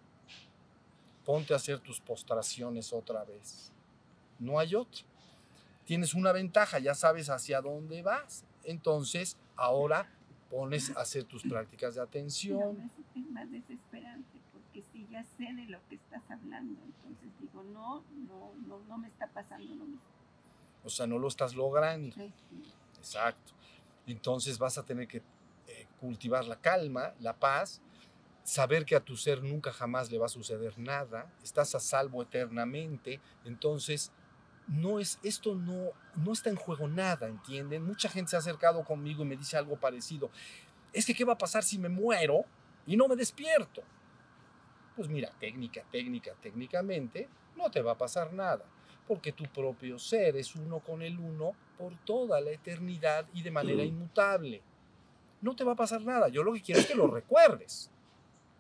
[1.24, 3.70] Ponte a hacer tus postraciones otra vez.
[4.38, 5.02] No hay otra.
[5.84, 8.44] Tienes una ventaja, ya sabes hacia dónde vas.
[8.64, 10.08] Entonces, ahora
[10.50, 12.90] pones a hacer tus prácticas de atención.
[13.14, 18.04] es más desesperante porque si ya sé de lo que estás hablando, entonces digo, no,
[18.28, 20.00] no, no, no me está pasando lo mismo.
[20.84, 22.14] O sea, no lo estás logrando.
[22.14, 22.32] Sí.
[22.98, 23.52] Exacto.
[24.06, 25.22] Entonces vas a tener que
[25.68, 27.80] eh, cultivar la calma, la paz,
[28.42, 32.22] saber que a tu ser nunca jamás le va a suceder nada, estás a salvo
[32.22, 34.12] eternamente, entonces
[34.70, 37.84] no es esto no no está en juego nada, ¿entienden?
[37.84, 40.30] Mucha gente se ha acercado conmigo y me dice algo parecido.
[40.92, 42.44] Es que qué va a pasar si me muero
[42.86, 43.82] y no me despierto.
[44.96, 48.64] Pues mira, técnica, técnica, técnicamente no te va a pasar nada
[49.06, 53.50] porque tu propio ser es uno con el uno por toda la eternidad y de
[53.50, 54.62] manera inmutable.
[55.40, 56.28] No te va a pasar nada.
[56.28, 57.90] Yo lo que quiero es que lo recuerdes,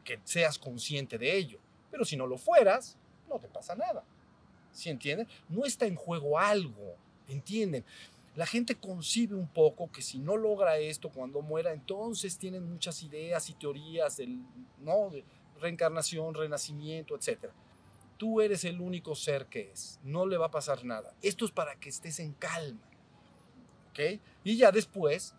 [0.02, 1.60] que seas consciente de ello.
[1.90, 2.98] Pero si no lo fueras,
[3.28, 4.02] no te pasa nada.
[4.72, 5.28] ¿Sí entienden?
[5.48, 6.96] No está en juego algo,
[7.28, 7.84] ¿entienden?
[8.36, 13.02] La gente concibe un poco que si no logra esto cuando muera, entonces tienen muchas
[13.02, 14.38] ideas y teorías del,
[14.78, 15.10] ¿no?
[15.10, 15.24] de
[15.60, 17.52] reencarnación, renacimiento, etcétera
[18.20, 19.98] tú eres el único ser que es.
[20.04, 21.14] No le va a pasar nada.
[21.22, 22.82] Esto es para que estés en calma.
[23.88, 24.20] ¿Ok?
[24.44, 25.34] Y ya después,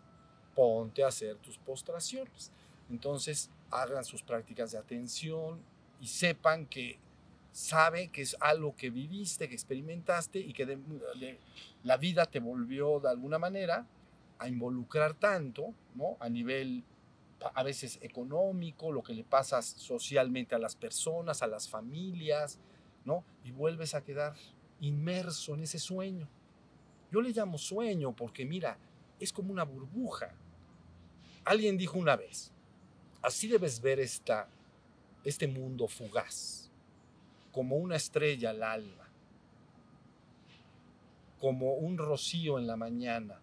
[0.55, 2.51] ponte a hacer tus postraciones.
[2.89, 5.61] Entonces, hagan sus prácticas de atención
[5.99, 6.97] y sepan que
[7.52, 10.78] sabe que es algo que viviste, que experimentaste y que de-
[11.20, 11.39] de-
[11.84, 13.86] la vida te volvió de alguna manera
[14.39, 16.18] a involucrar tanto, ¿no?
[16.20, 16.84] A nivel
[17.56, 22.60] a veces económico, lo que le pasa socialmente a las personas, a las familias,
[23.04, 23.24] ¿no?
[23.43, 24.36] Y vuelves a quedar
[24.80, 26.28] inmerso en ese sueño.
[27.12, 28.78] Yo le llamo sueño porque mira,
[29.20, 30.34] es como una burbuja.
[31.43, 32.52] Alguien dijo una vez,
[33.22, 34.47] así debes ver esta,
[35.24, 36.61] este mundo fugaz,
[37.52, 39.10] como una estrella al alma,
[41.39, 43.41] como un rocío en la mañana,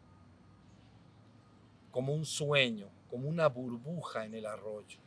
[1.91, 4.99] como un sueño, como una burbuja en el arroyo.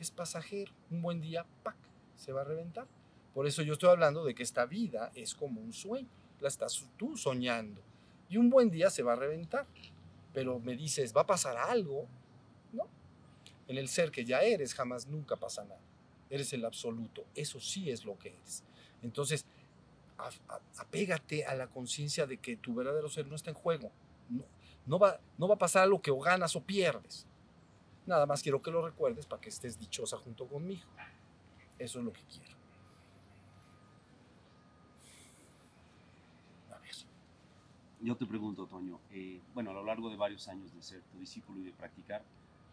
[0.00, 1.76] Es pasajero, un buen día, ¡pac!,
[2.16, 2.86] se va a reventar.
[3.34, 6.08] Por eso yo estoy hablando de que esta vida es como un sueño,
[6.40, 7.80] la estás tú soñando.
[8.28, 9.66] Y un buen día se va a reventar.
[10.32, 12.06] Pero me dices, ¿va a pasar algo?
[12.72, 12.88] No.
[13.68, 15.80] En el ser que ya eres jamás nunca pasa nada.
[16.32, 17.26] Eres el absoluto.
[17.34, 18.64] Eso sí es lo que eres.
[19.02, 19.44] Entonces,
[20.78, 23.92] apégate a la conciencia de que tu verdadero ser no está en juego.
[24.30, 24.42] No,
[24.86, 27.26] no, va, no va a pasar algo que o ganas o pierdes.
[28.06, 30.88] Nada más quiero que lo recuerdes para que estés dichosa junto conmigo.
[31.78, 32.56] Eso es lo que quiero.
[36.70, 36.94] A ver.
[38.00, 41.18] Yo te pregunto, Toño, eh, bueno, a lo largo de varios años de ser tu
[41.18, 42.24] discípulo y de practicar,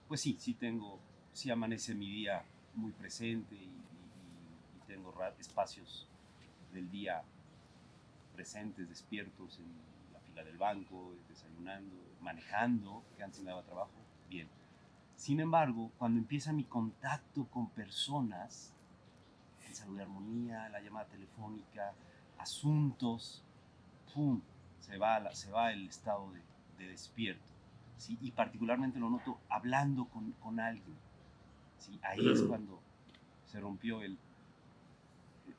[0.08, 0.98] pues sí, sí tengo,
[1.34, 2.46] sí amanece mi día
[2.76, 6.08] muy presente y, y- y tengo espacios
[6.74, 7.24] del día
[8.34, 9.66] presentes, despiertos en
[10.14, 13.92] la fila del banco, desayunando, manejando, que antes me daba trabajo,
[14.30, 14.48] bien.
[15.16, 18.72] Sin embargo, cuando empieza mi contacto con personas,
[19.68, 21.94] el salud de armonía, la llamada telefónica,
[22.38, 23.44] asuntos,
[24.14, 24.42] ¡pum!
[24.80, 26.42] se va, la- se va el estado de,
[26.78, 27.44] de despierto.
[27.98, 28.18] ¿sí?
[28.22, 30.96] Y particularmente lo noto hablando con, con alguien.
[31.80, 32.00] ¿Sí?
[32.04, 32.80] Ahí es cuando
[33.48, 34.18] se rompió el,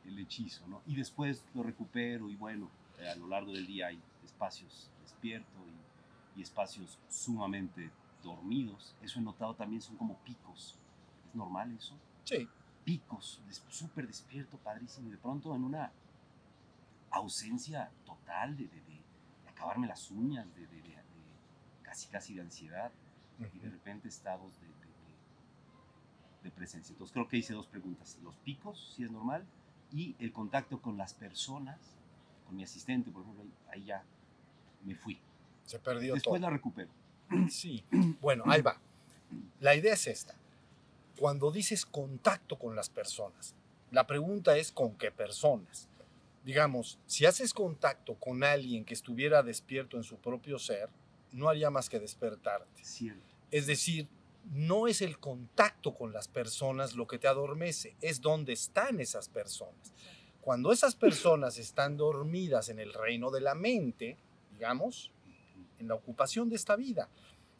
[0.05, 0.66] el hechizo.
[0.68, 0.83] ¿no?
[0.87, 2.68] Y después lo recupero y bueno,
[2.99, 5.59] eh, a lo largo del día hay espacios despierto
[6.37, 7.91] y, y espacios sumamente
[8.23, 8.95] dormidos.
[9.03, 10.77] Eso he notado también, son como picos.
[11.29, 11.97] ¿Es normal eso?
[12.25, 12.49] Sí,
[12.85, 15.91] picos, súper despierto, padrísimo, y de pronto en una
[17.11, 21.03] ausencia total de, de- de acabarme las uñas, de, de- de- de
[21.83, 22.93] casi casi de ansiedad,
[23.55, 24.68] y de repente estados de,
[26.43, 26.93] de- presencia.
[26.93, 29.45] Entonces creo que hice dos preguntas, los picos, si es normal,
[29.93, 31.78] y el contacto con las personas,
[32.47, 34.05] con mi asistente, por ejemplo, ahí, ahí ya
[34.84, 35.18] me fui.
[35.66, 36.51] se perdió Después todo.
[36.51, 36.88] la recupero.
[37.49, 37.84] Sí,
[38.20, 38.80] bueno, ahí va.
[39.61, 40.34] La idea es esta.
[41.18, 43.55] Cuando dices contacto con las personas,
[43.91, 45.88] la pregunta es con qué personas.
[46.45, 50.88] Digamos, si haces contacto con alguien que estuviera despierto en su propio ser,
[51.32, 52.82] no haría más que despertarte.
[52.84, 53.22] Cierto.
[53.51, 54.09] Es decir,
[54.45, 59.28] no es el contacto con las personas lo que te adormece, es dónde están esas
[59.28, 59.93] personas.
[60.41, 64.16] Cuando esas personas están dormidas en el reino de la mente,
[64.53, 65.12] digamos,
[65.78, 67.09] en la ocupación de esta vida,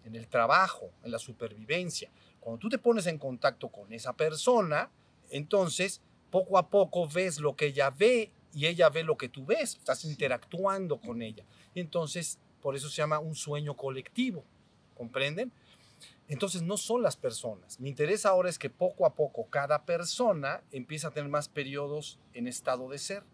[0.05, 2.11] en el trabajo, en la supervivencia,
[2.41, 4.91] cuando tú te pones en contacto con esa persona,
[5.31, 6.01] entonces
[6.31, 9.77] poco a poco ves lo que ella ve y ella ve lo que tú ves,
[9.77, 11.45] estás interactuando con ella.
[11.75, 14.45] Y entonces, por eso se llama un sueño colectivo,
[14.97, 15.53] ¿comprenden?
[16.31, 17.81] Entonces no son las personas.
[17.81, 22.21] Mi interés ahora es que poco a poco cada persona empieza a tener más periodos
[22.35, 23.25] en estado de ser.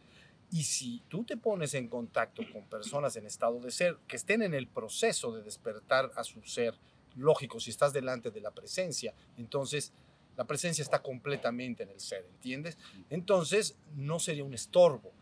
[0.51, 4.41] Y si tú te pones en contacto con personas en estado de ser que estén
[4.41, 6.75] en el proceso de despertar a su ser,
[7.17, 9.93] lógico, si estás delante de la presencia, entonces
[10.39, 12.79] la presencia está completamente en el ser, ¿entiendes?
[13.11, 15.13] Entonces no sería un estorbo.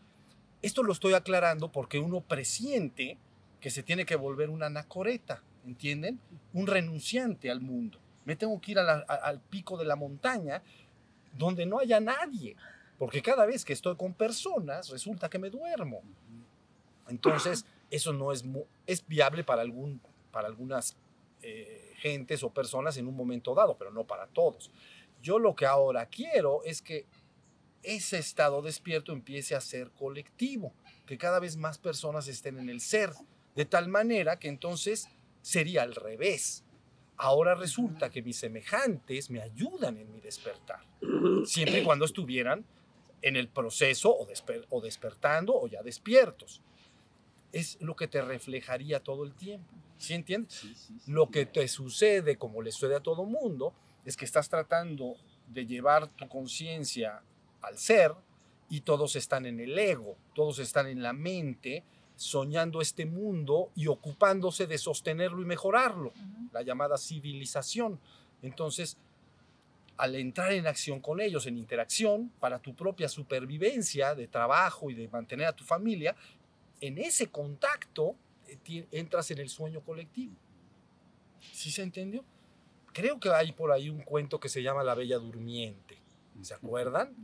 [0.61, 3.17] Esto lo estoy aclarando porque uno presiente
[3.59, 6.19] que se tiene que volver una anacoreta, ¿entienden?
[6.53, 7.99] Un renunciante al mundo.
[8.23, 10.61] Me tengo que ir a la- a- al pico de la montaña
[11.37, 12.55] donde no haya nadie,
[12.97, 16.01] porque cada vez que estoy con personas resulta que me duermo.
[17.07, 18.43] Entonces, eso no es,
[18.87, 20.01] es viable para, algún,
[20.31, 20.95] para algunas
[21.41, 24.71] eh, gentes o personas en un momento dado, pero no para todos.
[25.21, 27.05] Yo lo que ahora quiero es que
[27.83, 30.73] ese estado despierto empiece a ser colectivo,
[31.05, 33.11] que cada vez más personas estén en el ser,
[33.55, 35.07] de tal manera que entonces
[35.45, 36.63] sería al revés.
[37.17, 40.79] Ahora resulta que mis semejantes me ayudan en mi despertar,
[41.45, 42.65] siempre y cuando estuvieran
[43.21, 46.61] en el proceso o, desper- o despertando o ya despiertos.
[47.51, 49.71] Es lo que te reflejaría todo el tiempo.
[49.97, 50.53] ¿Sí entiendes?
[50.53, 51.11] Sí, sí, sí.
[51.11, 53.73] Lo que te sucede, como le sucede a todo mundo,
[54.03, 55.15] es que estás tratando
[55.47, 57.21] de llevar tu conciencia
[57.61, 58.13] al ser
[58.67, 61.83] y todos están en el ego, todos están en la mente,
[62.15, 66.13] soñando este mundo y ocupándose de sostenerlo y mejorarlo,
[66.51, 67.99] la llamada civilización.
[68.41, 68.97] Entonces,
[69.97, 74.93] al entrar en acción con ellos, en interacción, para tu propia supervivencia de trabajo y
[74.93, 76.15] de mantener a tu familia,
[76.81, 78.15] en ese contacto
[78.47, 80.35] eh, entras en el sueño colectivo.
[81.51, 82.23] ¿Sí se entendió?
[82.93, 85.97] Creo que hay por ahí un cuento que se llama La Bella Durmiente.
[86.41, 87.15] ¿Se acuerdan?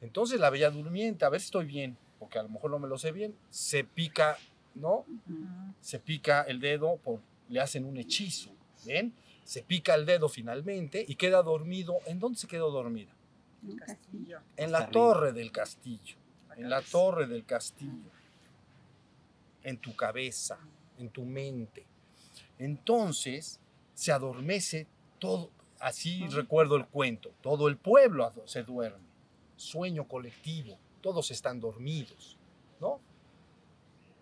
[0.00, 2.86] Entonces la Bella Durmiente, a ver si estoy bien, porque a lo mejor no me
[2.86, 4.36] lo sé bien, se pica,
[4.74, 5.06] ¿no?
[5.80, 8.50] Se pica el dedo, por, le hacen un hechizo,
[8.84, 9.14] ¿ven?
[9.42, 11.98] Se pica el dedo finalmente y queda dormido.
[12.06, 13.10] ¿En dónde se quedó dormida?
[13.66, 14.40] El castillo.
[14.56, 16.16] En la torre del castillo.
[16.56, 18.10] En la torre del castillo.
[19.62, 20.58] En tu cabeza,
[20.98, 21.86] en tu mente.
[22.58, 23.58] Entonces
[23.94, 24.86] se adormece
[25.18, 25.50] todo.
[25.78, 27.32] Así recuerdo el cuento.
[27.40, 29.08] Todo el pueblo se duerme.
[29.56, 30.78] Sueño colectivo.
[31.00, 32.36] Todos están dormidos.
[32.80, 33.00] ¿No?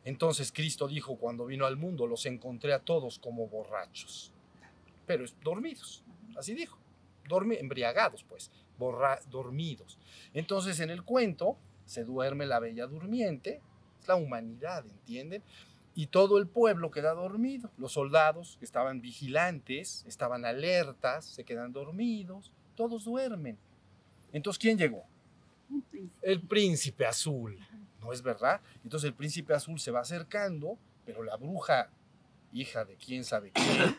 [0.04, 4.32] Entonces Cristo dijo cuando vino al mundo, los encontré a todos como borrachos.
[5.06, 6.02] Pero dormidos.
[6.36, 6.78] Así dijo.
[7.28, 8.50] Dormi- embriagados, pues.
[8.78, 9.98] borra- dormidos.
[10.34, 13.60] Entonces en el cuento se duerme la bella durmiente,
[14.00, 15.42] es la humanidad, ¿entienden?
[15.94, 17.70] Y todo el pueblo queda dormido.
[17.76, 23.58] Los soldados que estaban vigilantes, estaban alertas, se quedan dormidos, todos duermen.
[24.32, 25.04] Entonces, ¿quién llegó?
[26.22, 27.58] El príncipe azul,
[28.00, 28.60] ¿no es verdad?
[28.84, 31.90] Entonces el príncipe azul se va acercando, pero la bruja,
[32.52, 33.96] hija de quién sabe quién,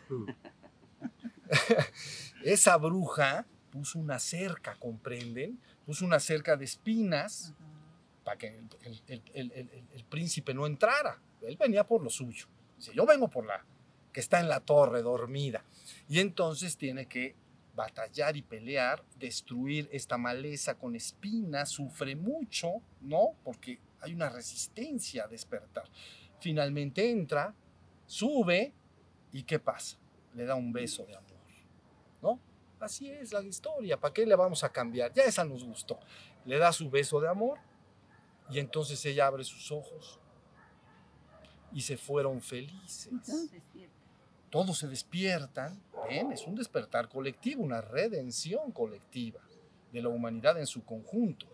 [2.43, 5.59] esa bruja puso una cerca, ¿comprenden?
[5.85, 7.53] Puso una cerca de espinas
[8.23, 8.61] para que
[9.33, 11.19] el- el príncipe no entrara.
[11.41, 12.47] Él venía por lo suyo.
[12.77, 13.65] Dice, yo vengo por la
[14.11, 15.63] que está en la torre dormida.
[16.07, 17.35] Y entonces tiene que
[17.79, 23.37] batallar y pelear, destruir esta maleza con espinas, sufre mucho, ¿no?
[23.41, 25.85] Porque hay una resistencia a despertar.
[26.41, 27.55] Finalmente entra,
[28.05, 28.73] sube
[29.31, 29.97] y ¿qué pasa?
[30.33, 31.39] Le da un beso de amor,
[32.21, 32.39] ¿no?
[32.81, 35.13] Así es la historia, ¿para qué le vamos a cambiar?
[35.13, 35.97] Ya esa nos gustó.
[36.43, 37.59] Le da su beso de amor
[38.49, 40.19] y entonces ella abre sus ojos
[41.71, 43.09] y se fueron felices.
[44.49, 49.39] Todos se despiertan, Es un despertar colectivo, una redención colectiva
[49.91, 51.45] de la humanidad en su conjunto.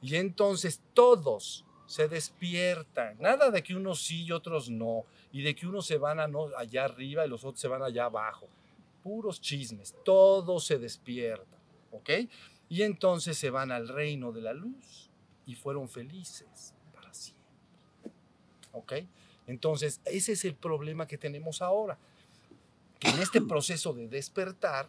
[0.00, 3.18] Y entonces todos se despiertan.
[3.18, 5.04] Nada de que unos sí y otros no.
[5.32, 7.82] Y de que unos se van a no, allá arriba y los otros se van
[7.82, 8.48] allá abajo.
[9.02, 9.94] Puros chismes.
[10.04, 11.58] Todos se despiertan.
[11.90, 12.10] ¿Ok?
[12.68, 15.10] Y entonces se van al reino de la luz
[15.44, 17.52] y fueron felices para siempre.
[18.72, 18.92] ¿Ok?
[19.46, 21.98] Entonces, ese es el problema que tenemos ahora.
[23.02, 24.88] Que en este proceso de despertar,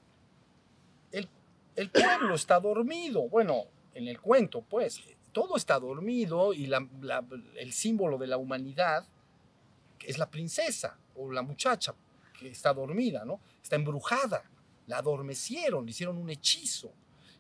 [1.12, 1.28] el,
[1.76, 3.28] el pueblo está dormido.
[3.28, 3.64] Bueno,
[3.96, 5.02] en el cuento, pues,
[5.32, 7.26] todo está dormido y la- la-
[7.58, 9.06] el símbolo de la humanidad
[10.06, 11.96] es la princesa o la muchacha
[12.40, 13.40] que está dormida, ¿no?
[13.64, 14.44] Está embrujada,
[14.86, 16.92] la adormecieron, le hicieron un hechizo.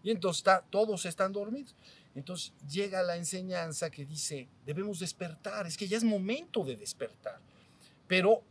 [0.01, 1.75] Y entonces está, todos están dormidos.
[2.15, 7.39] Entonces llega la enseñanza que dice, debemos despertar, es que ya es momento de despertar.
[8.07, 8.41] Pero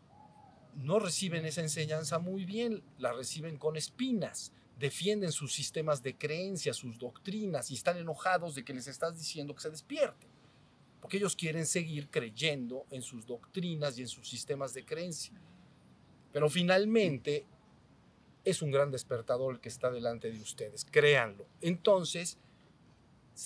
[0.76, 6.76] no reciben esa enseñanza muy bien, la reciben con espinas, defienden sus sistemas de creencias,
[6.76, 10.28] sus doctrinas y están enojados de que les estás diciendo que se despierten.
[11.00, 15.34] Porque ellos quieren seguir creyendo en sus doctrinas y en sus sistemas de creencia.
[16.32, 17.44] Pero finalmente
[18.44, 21.46] es un gran despertador el que está delante de ustedes, créanlo.
[21.60, 22.38] Entonces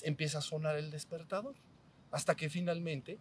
[0.03, 1.55] empieza a sonar el despertador
[2.11, 3.19] hasta que finalmente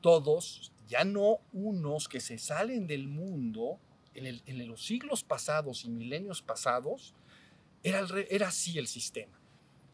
[0.00, 3.78] todos, ya no unos que se salen del mundo
[4.14, 7.14] en, los siglos pasados y milenios pasados,
[7.82, 9.38] era, era así el sistema.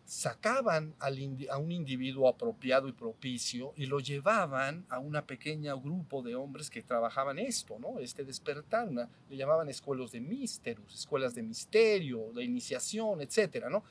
[0.06, 6.34] Sacaban a un individuo apropiado y propicio y lo llevaban a una pequeña grupo de
[6.34, 7.98] hombres que trabajaban esto, ¿no?
[7.98, 8.90] Este despertar,
[9.30, 13.82] le llamaban escuelos de misterus, escuelas de misterio, de iniciación, etcétera, ¿no?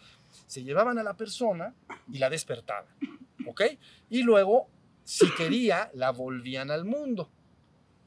[0.46, 1.74] Se llevaban a la persona
[2.12, 2.94] y la despertaban,
[3.48, 3.62] ¿ok?
[4.12, 4.68] Y luego
[5.04, 7.30] si quería, la volvían al mundo.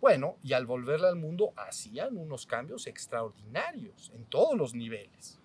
[0.01, 5.41] Bueno, y al volverla al mundo hacían unos cambios extraordinarios en todos los niveles.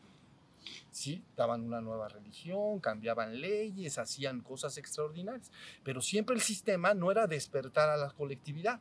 [0.92, 5.52] Sí, daban una nueva religión, cambiaban leyes, hacían cosas extraordinarias.
[5.84, 8.80] Pero siempre el sistema no era despertar a la colectividad,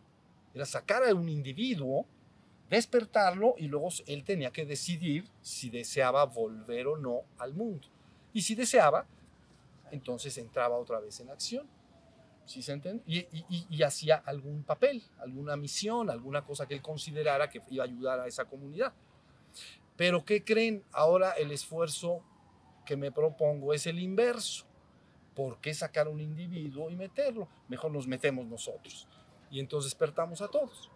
[0.52, 2.06] era sacar a un individuo,
[2.68, 7.88] despertarlo y luego él tenía que decidir si deseaba volver o no al mundo.
[8.32, 9.06] Y si deseaba,
[9.90, 11.79] entonces entraba otra vez en acción.
[12.50, 12.80] ¿Sí se?
[13.06, 18.18] Y, hacía algún papel, alguna misión, alguna cosa que él considerara que iba a ayudar
[18.18, 18.92] a esa comunidad.
[19.96, 20.82] Pero ¿qué creen?
[20.90, 22.24] Ahora el esfuerzo
[22.84, 24.66] que me propongo es el inverso.
[25.36, 27.46] ¿Por qué sacar un individuo y meterlo?
[27.68, 29.06] Mejor nos metemos nosotros.
[29.48, 30.90] Y entonces despertamos a todos.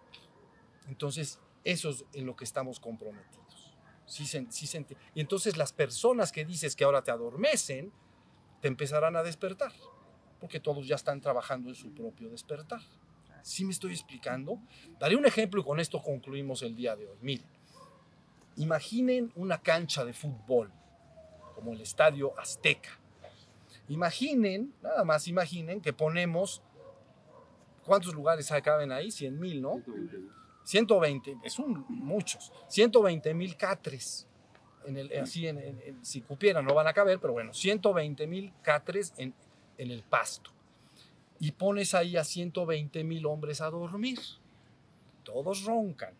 [0.89, 3.77] Entonces, eso es en lo que estamos comprometidos.
[4.05, 7.93] Sí sí y entonces las personas que dices que ahora te adormecen,
[8.59, 9.71] te empezarán a despertar
[10.45, 12.79] porque todos ya están trabajando en su propio despertar.
[13.41, 14.59] ¿Sí me estoy explicando?
[14.99, 17.17] Daré un ejemplo y con esto concluimos el día de hoy.
[17.19, 17.47] Miren,
[18.57, 20.71] imaginen una cancha de fútbol,
[21.55, 22.91] como el Estadio Azteca.
[23.87, 26.61] Imaginen, nada más imaginen que ponemos,
[27.83, 29.09] ¿cuántos lugares caben ahí?
[29.09, 29.81] 100 mil, ¿no?
[30.63, 34.27] 120, es un, muchos, 120 mil catres.
[34.85, 38.27] En el, así en- en- en- si cupieran, no van a caber, pero bueno, 120
[38.27, 39.33] mil catres en,
[39.77, 40.51] en el pasto.
[41.39, 44.19] Y pones ahí a 120 mil hombres a dormir.
[45.23, 46.13] Todos roncan,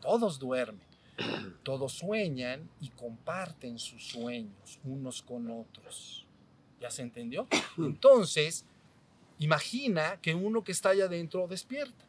[0.00, 0.86] todos duermen,
[1.62, 6.26] todos sueñan y comparten sus sueños unos con otros.
[6.80, 7.46] ¿Ya se entendió?
[7.78, 8.64] Entonces,
[9.38, 12.06] imagina que uno que está allá adentro despierta.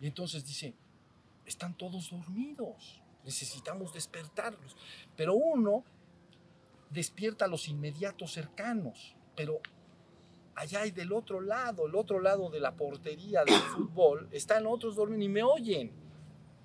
[0.00, 0.74] Y entonces dice,
[1.46, 4.76] están todos dormidos, necesitamos despertarlos.
[5.16, 5.84] Pero uno
[6.90, 9.60] despierta a los inmediatos cercanos, pero
[10.56, 14.96] allá hay del otro lado, el otro lado de la portería del fútbol, están otros
[14.96, 15.92] durmiendo y me oyen.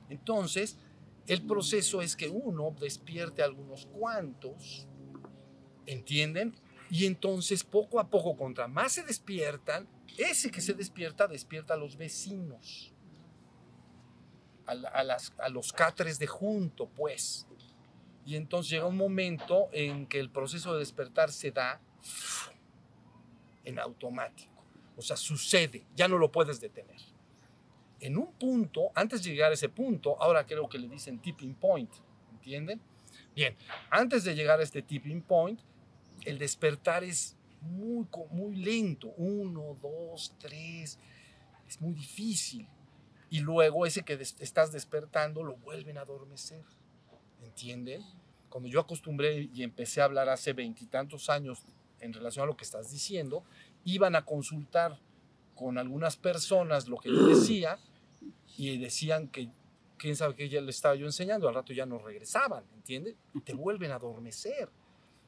[0.10, 0.78] Entonces,
[1.28, 4.88] el proceso es que uno despierte a algunos cuantos,
[5.86, 6.56] ¿entienden?
[6.90, 9.88] Y entonces, poco a poco, contra más se despiertan,
[10.18, 12.94] ese que se despierta, despierta a los vecinos,
[14.66, 17.48] a, la- a las- a los catres de junto, pues.
[18.26, 21.82] Y entonces llega un momento en que el proceso de despertar se da
[23.64, 24.64] en automático.
[24.98, 27.00] O sea, sucede, ya no lo puedes detener.
[28.00, 31.54] En un punto, antes de llegar a ese punto, ahora creo que le dicen tipping
[31.54, 31.92] point,
[32.32, 32.82] ¿entienden?
[33.36, 33.56] Bien,
[33.90, 35.60] antes de llegar a este tipping point,
[36.26, 40.98] el despertar es muy, muy lento, uno, dos, tres,
[41.68, 42.68] es muy difícil.
[43.30, 46.64] Y luego ese que des- estás despertando lo vuelven a adormecer,
[47.44, 48.02] ¿entienden?
[48.50, 51.64] Cuando yo acostumbré y empecé a hablar hace veintitantos años
[52.02, 53.44] en relación a lo que estás diciendo,
[53.86, 55.00] iban a consultar
[55.56, 57.78] con algunas personas lo que yo decía
[58.58, 59.50] y decían que
[59.98, 63.16] quién sabe qué ya le estaba yo enseñando, al rato ya no regresaban, ¿entiendes?
[63.34, 64.70] Y te vuelven a adormecer.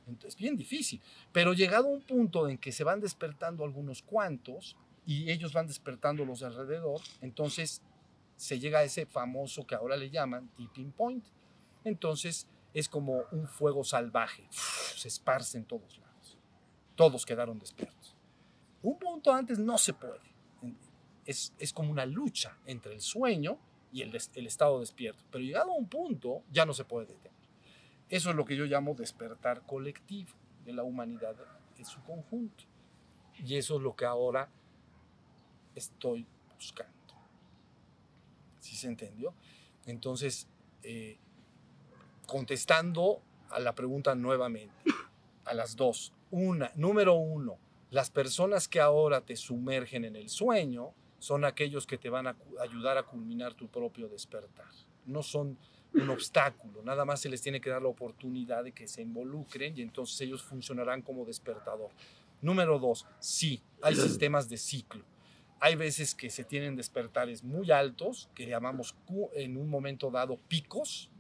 [0.08, 1.02] Entonces, bien difícil.
[1.32, 5.68] Pero llegado a un punto en que se van despertando algunos cuantos y ellos van
[5.68, 7.82] despertando los de alrededor, entonces
[8.36, 11.26] se llega a ese famoso que ahora le llaman tipping point.
[11.84, 16.03] Entonces es como un fuego salvaje, se esparce en todos lados.
[16.96, 18.16] Todos quedaron despiertos.
[18.82, 20.20] Un punto antes no se puede.
[21.26, 23.58] Es, es como una lucha entre el sueño
[23.92, 25.24] y el, el estado despierto.
[25.32, 27.34] Pero llegado a un punto, ya no se puede detener.
[28.10, 30.32] Eso es lo que yo llamo despertar colectivo
[30.66, 31.36] de la humanidad
[31.78, 32.66] en su conjunto.
[33.44, 34.50] Y eso es lo que ahora
[35.76, 36.94] estoy buscando.
[38.60, 39.34] ¿Sí se entendió?
[39.86, 40.48] Entonces,
[40.84, 41.18] eh,
[42.28, 44.74] contestando a la pregunta nuevamente,
[45.46, 46.14] a las dos.
[46.36, 47.60] Una, número uno,
[47.92, 52.36] las personas que ahora te sumergen en el sueño son aquellos que te van a
[52.60, 54.66] ayudar a culminar tu propio despertar.
[55.06, 55.60] No son
[55.94, 59.78] un obstáculo, nada más se les tiene que dar la oportunidad de que se involucren
[59.78, 61.92] y entonces ellos funcionarán como despertador.
[62.42, 65.06] Número dos, sí, hay sistemas de ciclo.
[65.60, 68.96] Hay veces que se tienen despertares muy altos, que llamamos
[69.36, 71.12] en un momento dado picos,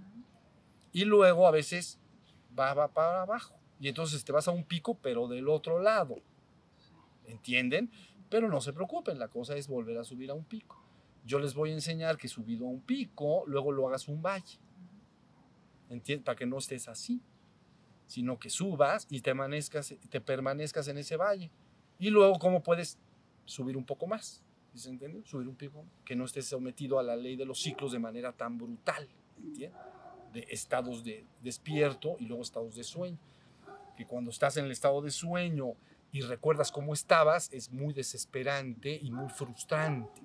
[0.91, 1.99] y luego a veces
[2.57, 3.62] va para abajo.
[3.83, 6.15] Y entonces te vas a un pico, pero del otro lado.
[7.25, 7.91] ¿Entienden?
[8.29, 10.81] Pero no se preocupen, la cosa es volver a subir a un pico.
[11.25, 14.57] Yo les voy a enseñar que subido a un pico, luego lo hagas un valle.
[15.89, 16.23] ¿Entiendes?
[16.23, 17.19] Para que no estés así,
[18.07, 21.51] sino que subas y te, amanezcas, te permanezcas en ese valle.
[21.99, 22.97] Y luego, ¿cómo puedes
[23.43, 24.45] subir un poco más?
[24.71, 25.23] ¿Sí se entiende?
[25.25, 28.31] Subir un pico, que no estés sometido a la ley de los ciclos de manera
[28.31, 29.09] tan brutal.
[29.43, 29.77] ¿Entiendes?
[30.31, 33.19] De estados de despierto y luego estados de sueño.
[33.95, 35.73] Que cuando estás en el estado de sueño
[36.11, 40.21] y recuerdas cómo estabas, es muy desesperante y muy frustrante.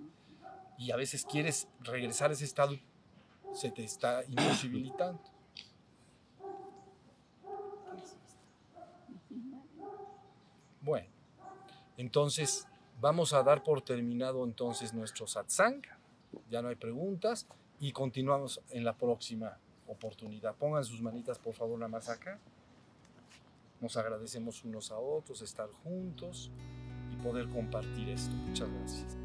[0.79, 2.79] Y a veces quieres regresar a ese estado
[3.53, 5.21] se te está imposibilitando.
[10.81, 11.09] Bueno,
[11.97, 12.67] entonces
[13.01, 15.83] vamos a dar por terminado entonces nuestro satsang.
[16.51, 17.47] Ya no hay preguntas
[17.81, 20.55] y continuamos en la próxima oportunidad.
[20.55, 22.39] Pongan sus manitas por favor nada más acá.
[23.81, 26.51] Nos agradecemos unos a otros, estar juntos
[27.13, 28.35] y poder compartir esto.
[28.35, 29.17] Muchas gracias.